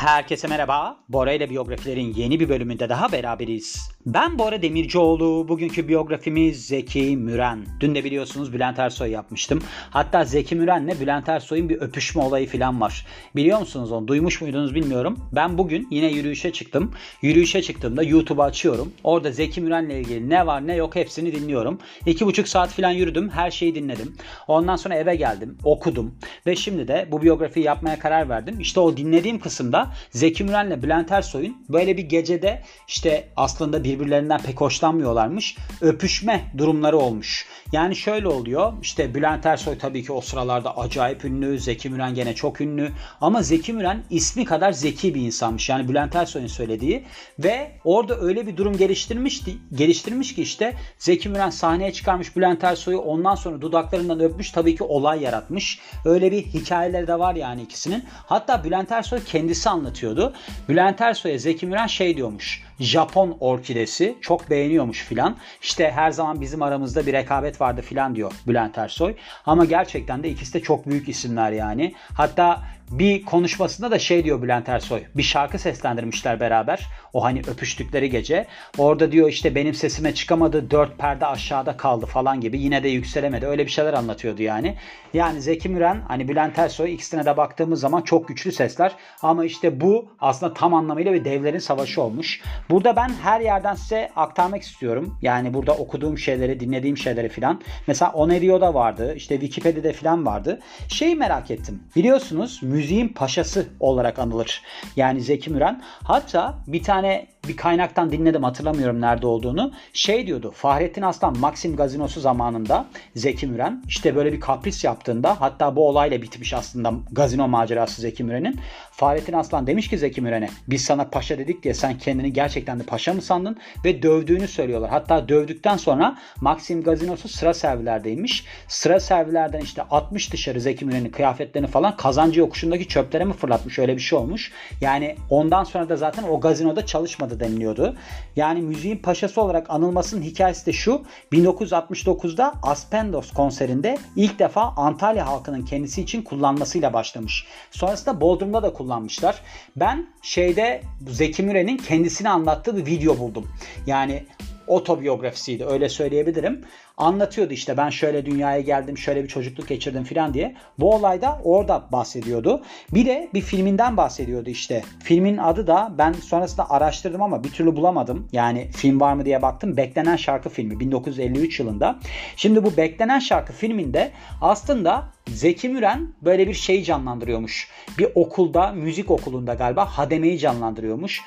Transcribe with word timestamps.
Herkese 0.00 0.48
merhaba. 0.48 0.96
Bora 1.08 1.32
ile 1.32 1.50
biyografilerin 1.50 2.14
yeni 2.14 2.40
bir 2.40 2.48
bölümünde 2.48 2.88
daha 2.88 3.12
beraberiz. 3.12 3.90
Ben 4.06 4.38
Bora 4.38 4.62
Demircioğlu. 4.62 5.48
Bugünkü 5.48 5.88
biyografimiz 5.88 6.66
Zeki 6.66 7.16
Müren. 7.16 7.66
Dün 7.80 7.94
de 7.94 8.04
biliyorsunuz 8.04 8.52
Bülent 8.52 8.78
Ersoy 8.78 9.10
yapmıştım. 9.10 9.62
Hatta 9.90 10.24
Zeki 10.24 10.56
Müren'le 10.56 11.00
Bülent 11.00 11.28
Ersoy'un 11.28 11.68
bir 11.68 11.80
öpüşme 11.80 12.22
olayı 12.22 12.48
falan 12.48 12.80
var. 12.80 13.06
Biliyor 13.36 13.58
musunuz 13.58 13.92
onu? 13.92 14.08
Duymuş 14.08 14.40
muydunuz 14.40 14.74
bilmiyorum. 14.74 15.18
Ben 15.32 15.58
bugün 15.58 15.88
yine 15.90 16.06
yürüyüşe 16.12 16.52
çıktım. 16.52 16.94
Yürüyüşe 17.22 17.62
çıktığımda 17.62 18.02
YouTube'u 18.02 18.42
açıyorum. 18.42 18.92
Orada 19.04 19.32
Zeki 19.32 19.60
Müren'le 19.60 19.90
ilgili 19.90 20.30
ne 20.30 20.46
var 20.46 20.66
ne 20.66 20.74
yok 20.76 20.96
hepsini 20.96 21.32
dinliyorum. 21.32 21.78
İki 22.06 22.26
buçuk 22.26 22.48
saat 22.48 22.70
falan 22.70 22.90
yürüdüm. 22.90 23.28
Her 23.28 23.50
şeyi 23.50 23.74
dinledim. 23.74 24.16
Ondan 24.48 24.76
sonra 24.76 24.94
eve 24.94 25.16
geldim. 25.16 25.58
Okudum. 25.64 26.14
Ve 26.46 26.56
şimdi 26.56 26.88
de 26.88 27.08
bu 27.10 27.22
biyografiyi 27.22 27.66
yapmaya 27.66 27.98
karar 27.98 28.28
verdim. 28.28 28.60
İşte 28.60 28.80
o 28.80 28.96
dinlediğim 28.96 29.38
kısımda 29.38 29.86
Zeki 30.10 30.44
Müren'le 30.44 30.82
Bülent 30.82 31.12
Ersoy'un 31.12 31.56
böyle 31.68 31.96
bir 31.96 32.02
gecede 32.02 32.62
işte 32.88 33.28
aslında 33.36 33.84
birbirlerinden 33.98 34.40
pek 34.40 34.60
hoşlanmıyorlarmış. 34.60 35.56
Öpüşme 35.80 36.44
durumları 36.58 36.98
olmuş. 36.98 37.46
Yani 37.72 37.96
şöyle 37.96 38.28
oluyor. 38.28 38.72
İşte 38.82 39.14
Bülent 39.14 39.46
Ersoy 39.46 39.78
tabii 39.78 40.04
ki 40.04 40.12
o 40.12 40.20
sıralarda 40.20 40.76
acayip 40.76 41.24
ünlü. 41.24 41.58
Zeki 41.58 41.90
Müren 41.90 42.14
gene 42.14 42.34
çok 42.34 42.60
ünlü. 42.60 42.90
Ama 43.20 43.42
Zeki 43.42 43.72
Müren 43.72 44.02
ismi 44.10 44.44
kadar 44.44 44.72
zeki 44.72 45.14
bir 45.14 45.20
insanmış. 45.20 45.68
Yani 45.68 45.88
Bülent 45.88 46.16
Ersoy'un 46.16 46.46
söylediği. 46.46 47.04
Ve 47.38 47.70
orada 47.84 48.20
öyle 48.20 48.46
bir 48.46 48.56
durum 48.56 48.76
geliştirmiş, 48.76 49.42
geliştirmiş 49.74 50.34
ki 50.34 50.42
işte 50.42 50.74
Zeki 50.98 51.28
Müren 51.28 51.50
sahneye 51.50 51.92
çıkarmış 51.92 52.36
Bülent 52.36 52.64
Ersoy'u 52.64 52.98
ondan 52.98 53.34
sonra 53.34 53.60
dudaklarından 53.60 54.20
öpmüş. 54.20 54.50
Tabii 54.50 54.76
ki 54.76 54.84
olay 54.84 55.22
yaratmış. 55.22 55.78
Öyle 56.04 56.32
bir 56.32 56.42
hikayeleri 56.42 57.06
de 57.06 57.18
var 57.18 57.34
yani 57.34 57.62
ikisinin. 57.62 58.04
Hatta 58.26 58.64
Bülent 58.64 58.92
Ersoy 58.92 59.20
kendisi 59.26 59.70
anlatıyordu. 59.70 60.32
Bülent 60.68 61.00
Ersoy'a 61.00 61.38
Zeki 61.38 61.66
Müren 61.66 61.86
şey 61.86 62.16
diyormuş. 62.16 62.69
Japon 62.80 63.36
orkidesi 63.40 64.16
çok 64.20 64.50
beğeniyormuş 64.50 65.04
filan. 65.04 65.36
İşte 65.62 65.90
her 65.90 66.10
zaman 66.10 66.40
bizim 66.40 66.62
aramızda 66.62 67.06
bir 67.06 67.12
rekabet 67.12 67.60
vardı 67.60 67.80
filan 67.80 68.16
diyor 68.16 68.32
Bülent 68.46 68.78
Ersoy. 68.78 69.14
Ama 69.46 69.64
gerçekten 69.64 70.22
de 70.22 70.30
ikisi 70.30 70.54
de 70.54 70.60
çok 70.60 70.86
büyük 70.86 71.08
isimler 71.08 71.52
yani. 71.52 71.94
Hatta 72.14 72.62
bir 72.90 73.24
konuşmasında 73.24 73.90
da 73.90 73.98
şey 73.98 74.24
diyor 74.24 74.42
Bülent 74.42 74.68
Ersoy. 74.68 75.02
Bir 75.14 75.22
şarkı 75.22 75.58
seslendirmişler 75.58 76.40
beraber. 76.40 76.86
O 77.12 77.24
hani 77.24 77.40
öpüştükleri 77.40 78.10
gece. 78.10 78.46
Orada 78.78 79.12
diyor 79.12 79.28
işte 79.28 79.54
benim 79.54 79.74
sesime 79.74 80.14
çıkamadı. 80.14 80.70
Dört 80.70 80.98
perde 80.98 81.26
aşağıda 81.26 81.76
kaldı 81.76 82.06
falan 82.06 82.40
gibi. 82.40 82.58
Yine 82.58 82.82
de 82.82 82.88
yükselemedi. 82.88 83.46
Öyle 83.46 83.66
bir 83.66 83.70
şeyler 83.70 83.92
anlatıyordu 83.92 84.42
yani. 84.42 84.76
Yani 85.14 85.40
Zeki 85.40 85.68
Müren 85.68 86.00
hani 86.08 86.28
Bülent 86.28 86.58
Ersoy 86.58 86.94
ikisine 86.94 87.24
de 87.24 87.36
baktığımız 87.36 87.80
zaman 87.80 88.02
çok 88.02 88.28
güçlü 88.28 88.52
sesler. 88.52 88.92
Ama 89.22 89.44
işte 89.44 89.80
bu 89.80 90.08
aslında 90.20 90.54
tam 90.54 90.74
anlamıyla 90.74 91.12
bir 91.12 91.24
devlerin 91.24 91.58
savaşı 91.58 92.02
olmuş. 92.02 92.42
Burada 92.70 92.96
ben 92.96 93.08
her 93.22 93.40
yerden 93.40 93.74
size 93.74 94.10
aktarmak 94.16 94.62
istiyorum. 94.62 95.18
Yani 95.22 95.54
burada 95.54 95.72
okuduğum 95.72 96.18
şeyleri, 96.18 96.60
dinlediğim 96.60 96.96
şeyleri 96.96 97.28
filan. 97.28 97.60
Mesela 97.86 98.12
Onerio'da 98.12 98.74
vardı. 98.74 99.14
işte 99.16 99.40
Wikipedia'da 99.40 99.92
filan 99.92 100.26
vardı. 100.26 100.60
Şeyi 100.88 101.16
merak 101.16 101.50
ettim. 101.50 101.82
Biliyorsunuz 101.96 102.60
müziğin 102.80 103.08
paşası 103.08 103.66
olarak 103.80 104.18
anılır. 104.18 104.62
Yani 104.96 105.20
Zeki 105.20 105.50
Müren. 105.50 105.82
Hatta 106.04 106.54
bir 106.66 106.82
tane 106.82 107.26
bir 107.48 107.56
kaynaktan 107.56 108.12
dinledim 108.12 108.42
hatırlamıyorum 108.42 109.00
nerede 109.00 109.26
olduğunu. 109.26 109.72
Şey 109.92 110.26
diyordu 110.26 110.52
Fahrettin 110.54 111.02
Aslan 111.02 111.38
Maxim 111.38 111.76
gazinosu 111.76 112.20
zamanında 112.20 112.86
Zeki 113.16 113.46
Müren 113.46 113.82
işte 113.88 114.16
böyle 114.16 114.32
bir 114.32 114.40
kapris 114.40 114.84
yaptığında 114.84 115.40
hatta 115.40 115.76
bu 115.76 115.88
olayla 115.88 116.22
bitmiş 116.22 116.54
aslında 116.54 116.92
gazino 117.12 117.48
macerası 117.48 118.02
Zeki 118.02 118.24
Müren'in. 118.24 118.60
Fahrettin 119.00 119.32
Aslan 119.32 119.66
demiş 119.66 119.88
ki 119.88 119.98
Zeki 119.98 120.20
Müren'e 120.20 120.48
biz 120.68 120.84
sana 120.84 121.04
paşa 121.04 121.38
dedik 121.38 121.62
diye 121.62 121.74
sen 121.74 121.98
kendini 121.98 122.32
gerçekten 122.32 122.80
de 122.80 122.82
paşa 122.82 123.14
mı 123.14 123.22
sandın 123.22 123.56
ve 123.84 124.02
dövdüğünü 124.02 124.48
söylüyorlar. 124.48 124.90
Hatta 124.90 125.28
dövdükten 125.28 125.76
sonra 125.76 126.18
Maxim 126.40 126.82
gazinosu 126.82 127.28
sıra 127.28 127.54
servilerdeymiş. 127.54 128.44
Sıra 128.68 129.00
servilerden 129.00 129.60
işte 129.60 129.82
60 129.82 130.32
dışarı 130.32 130.60
Zeki 130.60 130.84
Müren'in 130.84 131.10
kıyafetlerini 131.10 131.68
falan 131.68 131.96
kazancı 131.96 132.40
yokuşundaki 132.40 132.88
çöplere 132.88 133.24
mi 133.24 133.32
fırlatmış 133.32 133.78
öyle 133.78 133.96
bir 133.96 134.00
şey 134.00 134.18
olmuş. 134.18 134.52
Yani 134.80 135.16
ondan 135.30 135.64
sonra 135.64 135.88
da 135.88 135.96
zaten 135.96 136.22
o 136.22 136.40
gazinoda 136.40 136.86
çalışmadı 136.86 137.40
deniliyordu. 137.40 137.96
Yani 138.36 138.62
müziğin 138.62 138.96
paşası 138.96 139.42
olarak 139.42 139.70
anılmasının 139.70 140.22
hikayesi 140.22 140.66
de 140.66 140.72
şu. 140.72 141.02
1969'da 141.32 142.54
Aspendos 142.62 143.32
konserinde 143.32 143.98
ilk 144.16 144.38
defa 144.38 144.62
Antalya 144.62 145.26
halkının 145.26 145.64
kendisi 145.64 146.02
için 146.02 146.22
kullanmasıyla 146.22 146.92
başlamış. 146.92 147.46
Sonrasında 147.70 148.20
Bodrum'da 148.20 148.62
da 148.62 148.72
kullanmışlar. 148.90 149.40
Ben 149.76 150.06
şeyde 150.22 150.82
Zeki 151.08 151.42
Müren'in 151.42 151.76
kendisini 151.76 152.28
anlattığı 152.28 152.76
bir 152.76 152.86
video 152.86 153.18
buldum. 153.18 153.48
Yani 153.86 154.24
otobiyografisiydi 154.70 155.64
öyle 155.64 155.88
söyleyebilirim. 155.88 156.64
Anlatıyordu 156.96 157.52
işte 157.52 157.76
ben 157.76 157.90
şöyle 157.90 158.26
dünyaya 158.26 158.60
geldim, 158.60 158.98
şöyle 158.98 159.22
bir 159.22 159.28
çocukluk 159.28 159.68
geçirdim 159.68 160.04
filan 160.04 160.34
diye. 160.34 160.56
Bu 160.78 160.94
olayda 160.94 161.40
orada 161.44 161.84
bahsediyordu. 161.92 162.62
Bir 162.94 163.06
de 163.06 163.28
bir 163.34 163.40
filminden 163.40 163.96
bahsediyordu 163.96 164.50
işte. 164.50 164.82
Filmin 165.02 165.36
adı 165.36 165.66
da 165.66 165.92
ben 165.98 166.12
sonrasında 166.12 166.70
araştırdım 166.70 167.22
ama 167.22 167.44
bir 167.44 167.50
türlü 167.50 167.76
bulamadım. 167.76 168.28
Yani 168.32 168.70
film 168.70 169.00
var 169.00 169.12
mı 169.12 169.24
diye 169.24 169.42
baktım. 169.42 169.76
Beklenen 169.76 170.16
Şarkı 170.16 170.48
filmi 170.48 170.80
1953 170.80 171.60
yılında. 171.60 171.98
Şimdi 172.36 172.64
bu 172.64 172.76
Beklenen 172.76 173.18
Şarkı 173.18 173.52
filminde 173.52 174.10
aslında 174.40 175.04
Zeki 175.28 175.68
Müren 175.68 176.08
böyle 176.22 176.48
bir 176.48 176.54
şey 176.54 176.82
canlandırıyormuş. 176.82 177.68
Bir 177.98 178.08
okulda, 178.14 178.72
müzik 178.72 179.10
okulunda 179.10 179.54
galiba 179.54 179.84
hademeyi 179.84 180.38
canlandırıyormuş 180.38 181.22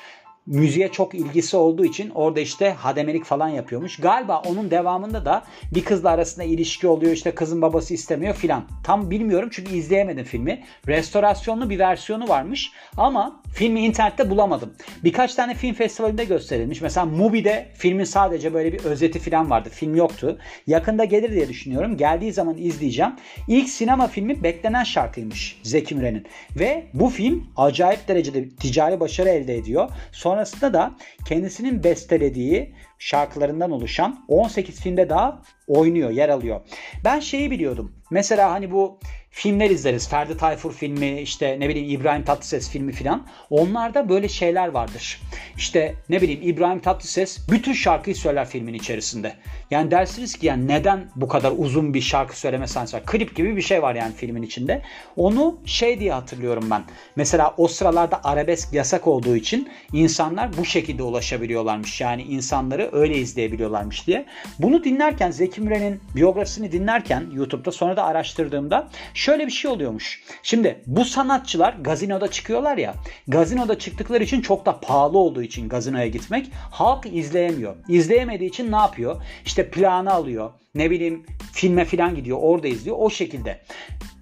müziğe 0.46 0.88
çok 0.88 1.14
ilgisi 1.14 1.56
olduğu 1.56 1.84
için 1.84 2.10
orada 2.10 2.40
işte 2.40 2.70
hademelik 2.70 3.24
falan 3.24 3.48
yapıyormuş. 3.48 3.96
Galiba 3.96 4.42
onun 4.46 4.70
devamında 4.70 5.24
da 5.24 5.44
bir 5.74 5.84
kızla 5.84 6.10
arasında 6.10 6.44
ilişki 6.44 6.86
oluyor 6.86 7.12
işte 7.12 7.34
kızın 7.34 7.62
babası 7.62 7.94
istemiyor 7.94 8.34
filan. 8.34 8.64
Tam 8.84 9.10
bilmiyorum 9.10 9.48
çünkü 9.52 9.74
izleyemedim 9.74 10.24
filmi. 10.24 10.64
Restorasyonlu 10.86 11.70
bir 11.70 11.78
versiyonu 11.78 12.28
varmış 12.28 12.72
ama 12.96 13.40
filmi 13.54 13.80
internette 13.80 14.30
bulamadım. 14.30 14.72
Birkaç 15.04 15.34
tane 15.34 15.54
film 15.54 15.74
festivalinde 15.74 16.24
gösterilmiş. 16.24 16.80
Mesela 16.80 17.06
Mubi'de 17.06 17.66
filmin 17.74 18.04
sadece 18.04 18.54
böyle 18.54 18.72
bir 18.72 18.84
özeti 18.84 19.18
filan 19.18 19.50
vardı. 19.50 19.68
Film 19.72 19.96
yoktu. 19.96 20.38
Yakında 20.66 21.04
gelir 21.04 21.32
diye 21.32 21.48
düşünüyorum. 21.48 21.96
Geldiği 21.96 22.32
zaman 22.32 22.56
izleyeceğim. 22.58 23.12
İlk 23.48 23.68
sinema 23.68 24.06
filmi 24.06 24.42
beklenen 24.42 24.84
şarkıymış 24.84 25.60
Zeki 25.62 25.94
Müren'in. 25.94 26.26
Ve 26.58 26.84
bu 26.94 27.08
film 27.08 27.46
acayip 27.56 28.08
derecede 28.08 28.48
ticari 28.48 29.00
başarı 29.00 29.28
elde 29.28 29.54
ediyor. 29.56 29.90
Sonra 30.12 30.34
Sonrasında 30.34 30.72
da 30.72 30.94
kendisinin 31.24 31.84
bestelediği 31.84 32.74
şarkılarından 32.98 33.70
oluşan 33.70 34.24
18 34.28 34.80
filmde 34.80 35.08
daha 35.08 35.42
oynuyor, 35.66 36.10
yer 36.10 36.28
alıyor. 36.28 36.60
Ben 37.04 37.20
şeyi 37.20 37.50
biliyordum. 37.50 37.92
Mesela 38.10 38.50
hani 38.50 38.70
bu 38.70 39.00
filmler 39.34 39.70
izleriz. 39.70 40.08
Ferdi 40.08 40.36
Tayfur 40.36 40.72
filmi, 40.72 41.20
işte 41.20 41.56
ne 41.60 41.68
bileyim 41.68 42.00
İbrahim 42.00 42.24
Tatlıses 42.24 42.70
filmi 42.70 42.92
filan. 42.92 43.26
Onlarda 43.50 44.08
böyle 44.08 44.28
şeyler 44.28 44.68
vardır. 44.68 45.20
İşte 45.56 45.94
ne 46.08 46.22
bileyim 46.22 46.40
İbrahim 46.42 46.80
Tatlıses 46.80 47.48
bütün 47.50 47.72
şarkıyı 47.72 48.16
söyler 48.16 48.48
filmin 48.48 48.74
içerisinde. 48.74 49.32
Yani 49.70 49.90
dersiniz 49.90 50.36
ki 50.36 50.46
yani 50.46 50.68
neden 50.68 51.10
bu 51.16 51.28
kadar 51.28 51.52
uzun 51.56 51.94
bir 51.94 52.00
şarkı 52.00 52.38
söyleme 52.38 52.66
sahnesi 52.66 52.96
var? 52.96 53.06
Klip 53.06 53.36
gibi 53.36 53.56
bir 53.56 53.62
şey 53.62 53.82
var 53.82 53.94
yani 53.94 54.14
filmin 54.14 54.42
içinde. 54.42 54.82
Onu 55.16 55.58
şey 55.66 56.00
diye 56.00 56.12
hatırlıyorum 56.12 56.70
ben. 56.70 56.82
Mesela 57.16 57.54
o 57.56 57.68
sıralarda 57.68 58.24
arabesk 58.24 58.72
yasak 58.72 59.06
olduğu 59.06 59.36
için 59.36 59.68
insanlar 59.92 60.56
bu 60.56 60.64
şekilde 60.64 61.02
ulaşabiliyorlarmış. 61.02 62.00
Yani 62.00 62.22
insanları 62.22 62.90
öyle 62.92 63.16
izleyebiliyorlarmış 63.16 64.06
diye. 64.06 64.26
Bunu 64.58 64.84
dinlerken 64.84 65.30
Zeki 65.30 65.60
Müren'in 65.60 66.00
biyografisini 66.16 66.72
dinlerken 66.72 67.26
YouTube'da 67.32 67.72
sonra 67.72 67.96
da 67.96 68.04
araştırdığımda 68.04 68.88
şöyle 69.24 69.46
bir 69.46 69.52
şey 69.52 69.70
oluyormuş. 69.70 70.22
Şimdi 70.42 70.82
bu 70.86 71.04
sanatçılar 71.04 71.72
gazinoda 71.80 72.30
çıkıyorlar 72.30 72.76
ya. 72.78 72.94
Gazinoda 73.28 73.78
çıktıkları 73.78 74.24
için 74.24 74.40
çok 74.40 74.66
da 74.66 74.80
pahalı 74.80 75.18
olduğu 75.18 75.42
için 75.42 75.68
gazinoya 75.68 76.06
gitmek 76.06 76.46
halk 76.70 77.06
izleyemiyor. 77.06 77.76
İzleyemediği 77.88 78.50
için 78.50 78.72
ne 78.72 78.76
yapıyor? 78.76 79.22
İşte 79.44 79.70
planı 79.70 80.12
alıyor. 80.12 80.50
Ne 80.74 80.90
bileyim 80.90 81.22
filme 81.52 81.84
falan 81.84 82.14
gidiyor. 82.14 82.38
Orada 82.40 82.68
izliyor. 82.68 82.96
O 82.98 83.10
şekilde. 83.10 83.60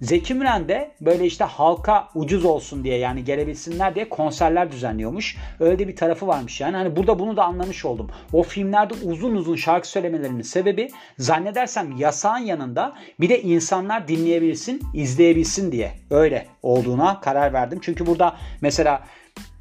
Zeki 0.01 0.33
Müren 0.33 0.67
de 0.67 0.91
böyle 1.01 1.25
işte 1.25 1.43
halka 1.43 2.09
ucuz 2.15 2.45
olsun 2.45 2.83
diye 2.83 2.97
yani 2.97 3.23
gelebilsinler 3.23 3.95
diye 3.95 4.09
konserler 4.09 4.71
düzenliyormuş. 4.71 5.37
Öyle 5.59 5.87
bir 5.87 5.95
tarafı 5.95 6.27
varmış 6.27 6.61
yani. 6.61 6.75
Hani 6.75 6.95
burada 6.95 7.19
bunu 7.19 7.37
da 7.37 7.43
anlamış 7.43 7.85
oldum. 7.85 8.09
O 8.33 8.43
filmlerde 8.43 8.93
uzun 9.03 9.35
uzun 9.35 9.55
şarkı 9.55 9.87
söylemelerinin 9.87 10.41
sebebi 10.41 10.89
zannedersem 11.17 11.97
yasağın 11.97 12.45
yanında 12.45 12.93
bir 13.19 13.29
de 13.29 13.41
insanlar 13.41 14.07
dinleyebilsin, 14.07 14.81
izleyebilsin 14.93 15.71
diye 15.71 15.91
öyle 16.09 16.47
olduğuna 16.63 17.21
karar 17.21 17.53
verdim. 17.53 17.79
Çünkü 17.81 18.05
burada 18.05 18.37
mesela 18.61 19.03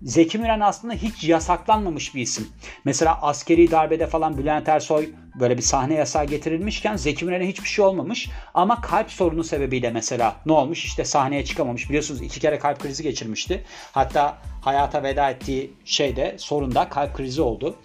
Zeki 0.04 0.38
Müren 0.38 0.60
aslında 0.60 0.94
hiç 0.94 1.24
yasaklanmamış 1.24 2.14
bir 2.14 2.22
isim. 2.22 2.48
Mesela 2.84 3.22
askeri 3.22 3.70
darbede 3.70 4.06
falan 4.06 4.38
Bülent 4.38 4.68
Ersoy 4.68 5.10
böyle 5.40 5.56
bir 5.56 5.62
sahne 5.62 5.94
yasağı 5.94 6.24
getirilmişken 6.24 6.96
Zeki 6.96 7.24
Müren'e 7.24 7.48
hiçbir 7.48 7.68
şey 7.68 7.84
olmamış. 7.84 8.30
Ama 8.54 8.80
kalp 8.80 9.10
sorunu 9.10 9.44
sebebiyle 9.44 9.90
mesela 9.90 10.36
ne 10.46 10.52
olmuş? 10.52 10.84
İşte 10.84 11.04
sahneye 11.04 11.44
çıkamamış. 11.44 11.88
Biliyorsunuz 11.88 12.22
iki 12.22 12.40
kere 12.40 12.58
kalp 12.58 12.80
krizi 12.80 13.02
geçirmişti. 13.02 13.64
Hatta 13.92 14.38
hayata 14.60 15.02
veda 15.02 15.30
ettiği 15.30 15.72
şeyde 15.84 16.34
sorunda 16.38 16.88
kalp 16.88 17.16
krizi 17.16 17.42
oldu. 17.42 17.76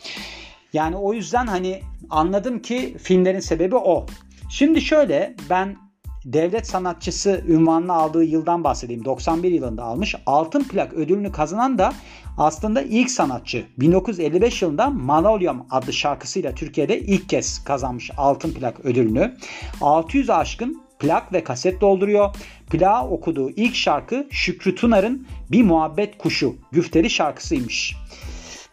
Yani 0.74 0.96
o 0.96 1.14
yüzden 1.14 1.48
hani 1.48 1.82
anladım 2.10 2.62
ki 2.62 2.98
filmlerin 3.04 3.40
sebebi 3.40 3.76
o. 3.76 4.06
Şimdi 4.50 4.82
şöyle 4.82 5.36
ben 5.50 5.87
devlet 6.34 6.68
sanatçısı 6.68 7.44
ünvanını 7.48 7.94
aldığı 7.94 8.24
yıldan 8.24 8.64
bahsedeyim. 8.64 9.06
91 9.06 9.52
yılında 9.52 9.84
almış. 9.84 10.16
Altın 10.26 10.64
plak 10.64 10.94
ödülünü 10.94 11.32
kazanan 11.32 11.78
da 11.78 11.94
aslında 12.38 12.82
ilk 12.82 13.12
sanatçı. 13.12 13.66
1955 13.78 14.62
yılında 14.62 14.90
Manolyam 14.90 15.68
adlı 15.72 15.94
şarkısıyla 15.94 16.56
Türkiye'de 16.56 17.00
ilk 17.00 17.30
kez 17.30 17.64
kazanmış 17.64 18.12
altın 18.18 18.52
plak 18.52 18.86
ödülünü. 18.86 19.38
600 19.82 20.30
aşkın 20.30 20.82
plak 21.00 21.34
ve 21.34 21.44
kaset 21.44 21.82
dolduruyor. 21.82 22.36
Plağı 22.70 23.08
okuduğu 23.08 23.50
ilk 23.50 23.76
şarkı 23.76 24.28
Şükrü 24.32 24.76
Tunar'ın 24.76 25.28
Bir 25.52 25.64
Muhabbet 25.64 26.18
Kuşu 26.18 26.56
güfteli 26.72 27.10
şarkısıymış. 27.10 27.96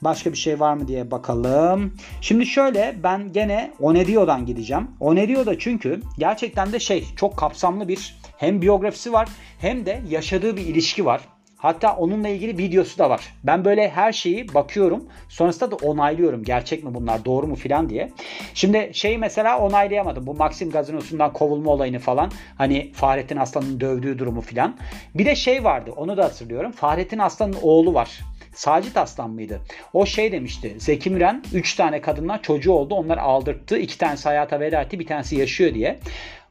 Başka 0.04 0.32
bir 0.32 0.36
şey 0.36 0.60
var 0.60 0.74
mı 0.74 0.88
diye 0.88 1.10
bakalım. 1.10 1.92
Şimdi 2.20 2.46
şöyle 2.46 2.94
ben 3.02 3.32
gene 3.32 3.70
Onedio'dan 3.80 4.46
gideceğim. 4.46 4.90
Onedio'da 5.00 5.58
çünkü 5.58 6.00
gerçekten 6.18 6.72
de 6.72 6.80
şey 6.80 7.04
çok 7.16 7.36
kapsamlı 7.36 7.88
bir 7.88 8.16
hem 8.38 8.62
biyografisi 8.62 9.12
var 9.12 9.28
hem 9.58 9.86
de 9.86 10.02
yaşadığı 10.08 10.56
bir 10.56 10.62
ilişki 10.62 11.06
var. 11.06 11.20
Hatta 11.64 11.96
onunla 11.96 12.28
ilgili 12.28 12.58
videosu 12.58 12.98
da 12.98 13.10
var. 13.10 13.20
Ben 13.44 13.64
böyle 13.64 13.90
her 13.90 14.12
şeyi 14.12 14.54
bakıyorum. 14.54 15.04
Sonrasında 15.28 15.70
da 15.70 15.76
onaylıyorum. 15.76 16.42
Gerçek 16.42 16.84
mi 16.84 16.94
bunlar 16.94 17.24
doğru 17.24 17.46
mu 17.46 17.54
filan 17.54 17.88
diye. 17.88 18.12
Şimdi 18.54 18.90
şeyi 18.92 19.18
mesela 19.18 19.58
onaylayamadım. 19.58 20.26
Bu 20.26 20.34
Maxim 20.34 20.70
gazinosundan 20.70 21.32
kovulma 21.32 21.70
olayını 21.70 21.98
falan. 21.98 22.30
Hani 22.58 22.92
Fahrettin 22.92 23.36
Aslan'ın 23.36 23.80
dövdüğü 23.80 24.18
durumu 24.18 24.40
filan. 24.40 24.76
Bir 25.14 25.26
de 25.26 25.36
şey 25.36 25.64
vardı 25.64 25.90
onu 25.96 26.16
da 26.16 26.24
hatırlıyorum. 26.24 26.72
Fahrettin 26.72 27.18
Aslan'ın 27.18 27.56
oğlu 27.62 27.94
var. 27.94 28.20
Sacit 28.54 28.96
Aslan 28.96 29.30
mıydı? 29.30 29.60
O 29.92 30.06
şey 30.06 30.32
demişti. 30.32 30.74
Zeki 30.78 31.10
Müren 31.10 31.42
3 31.52 31.74
tane 31.74 32.00
kadından 32.00 32.38
çocuğu 32.38 32.72
oldu. 32.72 32.94
Onlar 32.94 33.18
aldırttı. 33.18 33.78
2 33.78 33.98
tanesi 33.98 34.28
hayata 34.28 34.60
veda 34.60 34.82
etti. 34.82 34.98
Bir 34.98 35.06
tanesi 35.06 35.36
yaşıyor 35.36 35.74
diye 35.74 36.00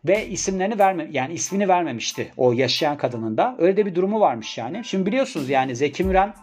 ve 0.06 0.28
isimlerini 0.28 0.80
verme 0.80 1.08
yani 1.12 1.34
ismini 1.34 1.68
vermemişti 1.68 2.32
o 2.38 2.52
yaşayan 2.52 2.98
kadının 2.98 3.38
da. 3.38 3.56
Öyle 3.60 3.78
de 3.78 3.86
bir 3.86 3.96
durumu 3.96 4.20
varmış 4.20 4.58
yani. 4.58 4.86
Şimdi 4.86 5.06
biliyorsunuz 5.06 5.50
yani 5.50 5.76
Zeki 5.76 6.04
Müren 6.04 6.34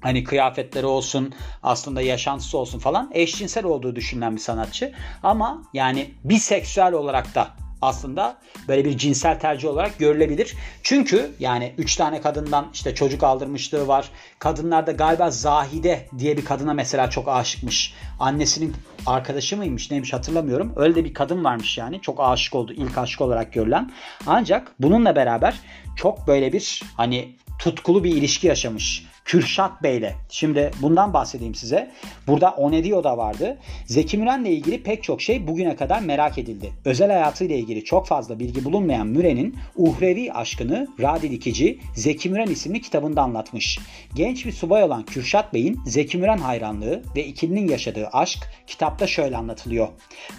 hani 0.00 0.24
kıyafetleri 0.24 0.86
olsun 0.86 1.34
aslında 1.62 2.02
yaşantısı 2.02 2.58
olsun 2.58 2.78
falan 2.78 3.10
eşcinsel 3.14 3.64
olduğu 3.64 3.96
düşünülen 3.96 4.36
bir 4.36 4.40
sanatçı. 4.40 4.92
Ama 5.22 5.62
yani 5.72 6.10
biseksüel 6.24 6.92
olarak 6.92 7.34
da 7.34 7.48
aslında 7.82 8.38
böyle 8.68 8.84
bir 8.84 8.98
cinsel 8.98 9.40
tercih 9.40 9.68
olarak 9.68 9.98
görülebilir. 9.98 10.54
Çünkü 10.82 11.30
yani 11.40 11.72
3 11.78 11.96
tane 11.96 12.20
kadından 12.20 12.66
işte 12.74 12.94
çocuk 12.94 13.22
aldırmışlığı 13.22 13.88
var. 13.88 14.10
Kadınlarda 14.38 14.92
galiba 14.92 15.30
Zahide 15.30 16.06
diye 16.18 16.36
bir 16.36 16.44
kadına 16.44 16.74
mesela 16.74 17.10
çok 17.10 17.28
aşıkmış. 17.28 17.94
Annesinin 18.20 18.74
arkadaşı 19.06 19.56
mıymış 19.56 19.90
neymiş 19.90 20.12
hatırlamıyorum. 20.12 20.72
Öyle 20.76 20.94
de 20.94 21.04
bir 21.04 21.14
kadın 21.14 21.44
varmış 21.44 21.78
yani. 21.78 22.00
Çok 22.00 22.20
aşık 22.20 22.54
oldu. 22.54 22.72
ilk 22.72 22.98
aşık 22.98 23.20
olarak 23.20 23.52
görülen. 23.52 23.92
Ancak 24.26 24.72
bununla 24.78 25.16
beraber 25.16 25.54
çok 25.96 26.26
böyle 26.26 26.52
bir 26.52 26.82
hani 26.96 27.36
tutkulu 27.58 28.04
bir 28.04 28.16
ilişki 28.16 28.46
yaşamış. 28.46 29.06
Kürşat 29.28 29.82
Bey'le. 29.82 30.14
Şimdi 30.28 30.70
bundan 30.82 31.12
bahsedeyim 31.12 31.54
size. 31.54 31.90
Burada 32.26 32.50
Onedio 32.50 33.04
da 33.04 33.18
vardı. 33.18 33.58
Zeki 33.86 34.18
Müren'le 34.18 34.44
ilgili 34.44 34.82
pek 34.82 35.02
çok 35.02 35.22
şey 35.22 35.46
bugüne 35.46 35.76
kadar 35.76 36.00
merak 36.00 36.38
edildi. 36.38 36.72
Özel 36.84 37.10
hayatıyla 37.10 37.56
ilgili 37.56 37.84
çok 37.84 38.06
fazla 38.06 38.38
bilgi 38.38 38.64
bulunmayan 38.64 39.06
Müren'in 39.06 39.56
uhrevi 39.76 40.32
aşkını 40.32 40.88
Radi 41.00 41.30
Dikici 41.30 41.78
Zeki 41.94 42.30
Müren 42.30 42.46
isimli 42.46 42.80
kitabında 42.80 43.22
anlatmış. 43.22 43.78
Genç 44.14 44.46
bir 44.46 44.52
subay 44.52 44.82
olan 44.82 45.02
Kürşat 45.02 45.54
Bey'in 45.54 45.80
Zeki 45.86 46.18
Müren 46.18 46.38
hayranlığı 46.38 47.02
ve 47.16 47.24
ikilinin 47.24 47.68
yaşadığı 47.68 48.08
aşk 48.12 48.38
kitapta 48.66 49.06
şöyle 49.06 49.36
anlatılıyor. 49.36 49.88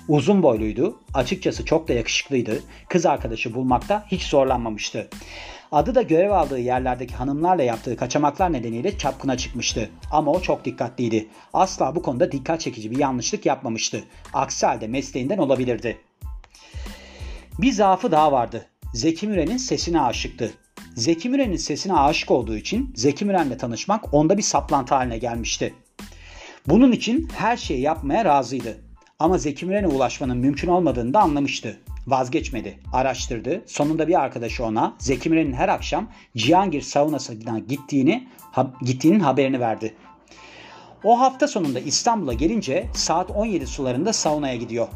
Uzun 0.08 0.44
boyluydu, 0.44 1.00
açıkçası 1.14 1.66
çok 1.66 1.88
da 1.88 1.94
yakışıklıydı. 1.94 2.60
Kız 2.88 3.06
arkadaşı 3.06 3.54
bulmakta 3.54 4.06
hiç 4.12 4.24
zorlanmamıştı. 4.24 5.10
Adı 5.72 5.96
da 5.96 6.02
görev 6.02 6.32
aldığı 6.32 6.60
yerlerdeki 6.60 7.16
hanımlarla 7.16 7.64
yaptığı 7.64 7.98
kaçamaklar 7.98 8.54
nedeniyle 8.54 8.98
çapkına 8.98 9.38
çıkmıştı. 9.38 9.90
Ama 10.12 10.32
o 10.32 10.42
çok 10.42 10.66
dikkatliydi. 10.66 11.28
Asla 11.54 11.96
bu 11.96 12.02
konuda 12.02 12.32
dikkat 12.32 12.62
çekici 12.62 12.92
bir 12.92 12.98
yanlışlık 12.98 13.46
yapmamıştı. 13.46 14.04
Aksi 14.34 14.66
halde 14.66 14.88
mesleğinden 14.88 15.38
olabilirdi. 15.38 15.98
Bir 17.60 17.72
zaafı 17.72 18.12
daha 18.12 18.32
vardı. 18.32 18.66
Zeki 18.94 19.28
Müren'in 19.28 19.58
sesine 19.58 20.02
aşıktı. 20.02 20.54
Zeki 20.96 21.30
Müren'in 21.30 21.58
sesine 21.58 21.94
aşık 21.94 22.32
olduğu 22.32 22.56
için 22.56 22.94
Zeki 22.96 23.26
Müren'le 23.26 23.58
tanışmak 23.58 24.14
onda 24.14 24.38
bir 24.38 24.44
saplantı 24.44 24.96
haline 24.96 25.18
gelmişti. 25.18 25.74
Bunun 26.68 26.92
için 26.92 27.30
her 27.36 27.58
şeyi 27.58 27.82
yapmaya 27.82 28.26
razıydı. 28.26 28.78
Ama 29.20 29.38
Zeki 29.38 29.66
Müren'e 29.66 29.88
ulaşmanın 29.88 30.38
mümkün 30.38 30.68
olmadığını 30.68 31.14
da 31.14 31.20
anlamıştı. 31.20 31.80
Vazgeçmedi. 32.08 32.80
Araştırdı. 32.94 33.64
Sonunda 33.68 34.08
bir 34.08 34.22
arkadaşı 34.22 34.66
ona 34.66 34.96
Zeki 35.00 35.30
Müren'in 35.30 35.54
her 35.54 35.70
akşam 35.70 36.10
Cihangir 36.38 36.82
saunasına 36.82 37.60
gittiğini, 37.60 38.28
ha, 38.52 38.72
gittiğinin 38.82 39.20
haberini 39.20 39.60
verdi. 39.60 39.96
O 41.04 41.20
hafta 41.20 41.48
sonunda 41.48 41.80
İstanbul'a 41.80 42.34
gelince 42.34 42.90
saat 42.94 43.32
17 43.32 43.68
sularında 43.68 44.14
saunaya 44.14 44.56
gidiyor. 44.56 44.88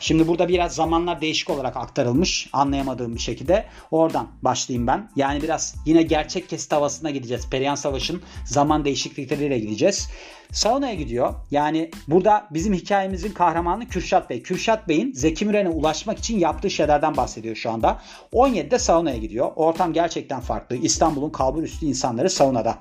Şimdi 0.00 0.28
burada 0.28 0.48
biraz 0.48 0.74
zamanlar 0.74 1.20
değişik 1.20 1.50
olarak 1.50 1.76
aktarılmış 1.76 2.48
anlayamadığım 2.52 3.14
bir 3.14 3.20
şekilde. 3.20 3.66
Oradan 3.90 4.28
başlayayım 4.42 4.86
ben. 4.86 5.10
Yani 5.16 5.42
biraz 5.42 5.74
yine 5.86 6.02
gerçek 6.02 6.48
kesit 6.48 6.72
havasına 6.72 7.10
gideceğiz. 7.10 7.50
Perihan 7.50 7.74
Savaş'ın 7.74 8.22
zaman 8.44 8.84
değişiklikleriyle 8.84 9.58
gideceğiz. 9.58 10.08
Sauna'ya 10.52 10.94
gidiyor. 10.94 11.34
Yani 11.50 11.90
burada 12.08 12.48
bizim 12.50 12.74
hikayemizin 12.74 13.32
kahramanı 13.32 13.88
Kürşat 13.88 14.30
Bey. 14.30 14.42
Kürşat 14.42 14.88
Bey'in 14.88 15.12
Zeki 15.12 15.46
Müren'e 15.46 15.68
ulaşmak 15.68 16.18
için 16.18 16.38
yaptığı 16.38 16.70
şeylerden 16.70 17.16
bahsediyor 17.16 17.56
şu 17.56 17.70
anda. 17.70 18.00
17'de 18.32 18.78
saunaya 18.78 19.16
gidiyor. 19.16 19.52
Ortam 19.56 19.92
gerçekten 19.92 20.40
farklı. 20.40 20.76
İstanbul'un 20.76 21.30
kalbur 21.30 21.62
üstü 21.62 21.86
insanları 21.86 22.30
saunada. 22.30 22.78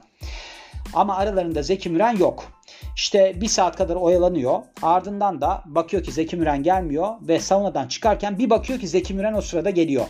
Ama 0.93 1.15
aralarında 1.15 1.61
Zeki 1.61 1.89
Müren 1.89 2.17
yok. 2.17 2.60
İşte 2.95 3.41
bir 3.41 3.47
saat 3.47 3.75
kadar 3.75 3.95
oyalanıyor. 3.95 4.59
Ardından 4.81 5.41
da 5.41 5.63
bakıyor 5.65 6.03
ki 6.03 6.11
Zeki 6.11 6.37
Müren 6.37 6.63
gelmiyor 6.63 7.09
ve 7.21 7.39
saunadan 7.39 7.87
çıkarken 7.87 8.39
bir 8.39 8.49
bakıyor 8.49 8.79
ki 8.79 8.87
Zeki 8.87 9.13
Müren 9.13 9.33
o 9.33 9.41
sırada 9.41 9.69
geliyor. 9.69 10.05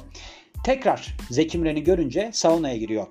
Tekrar 0.63 1.18
Zeki 1.30 1.57
Müren'i 1.57 1.83
görünce 1.83 2.30
saunaya 2.33 2.78
giriyor. 2.78 3.07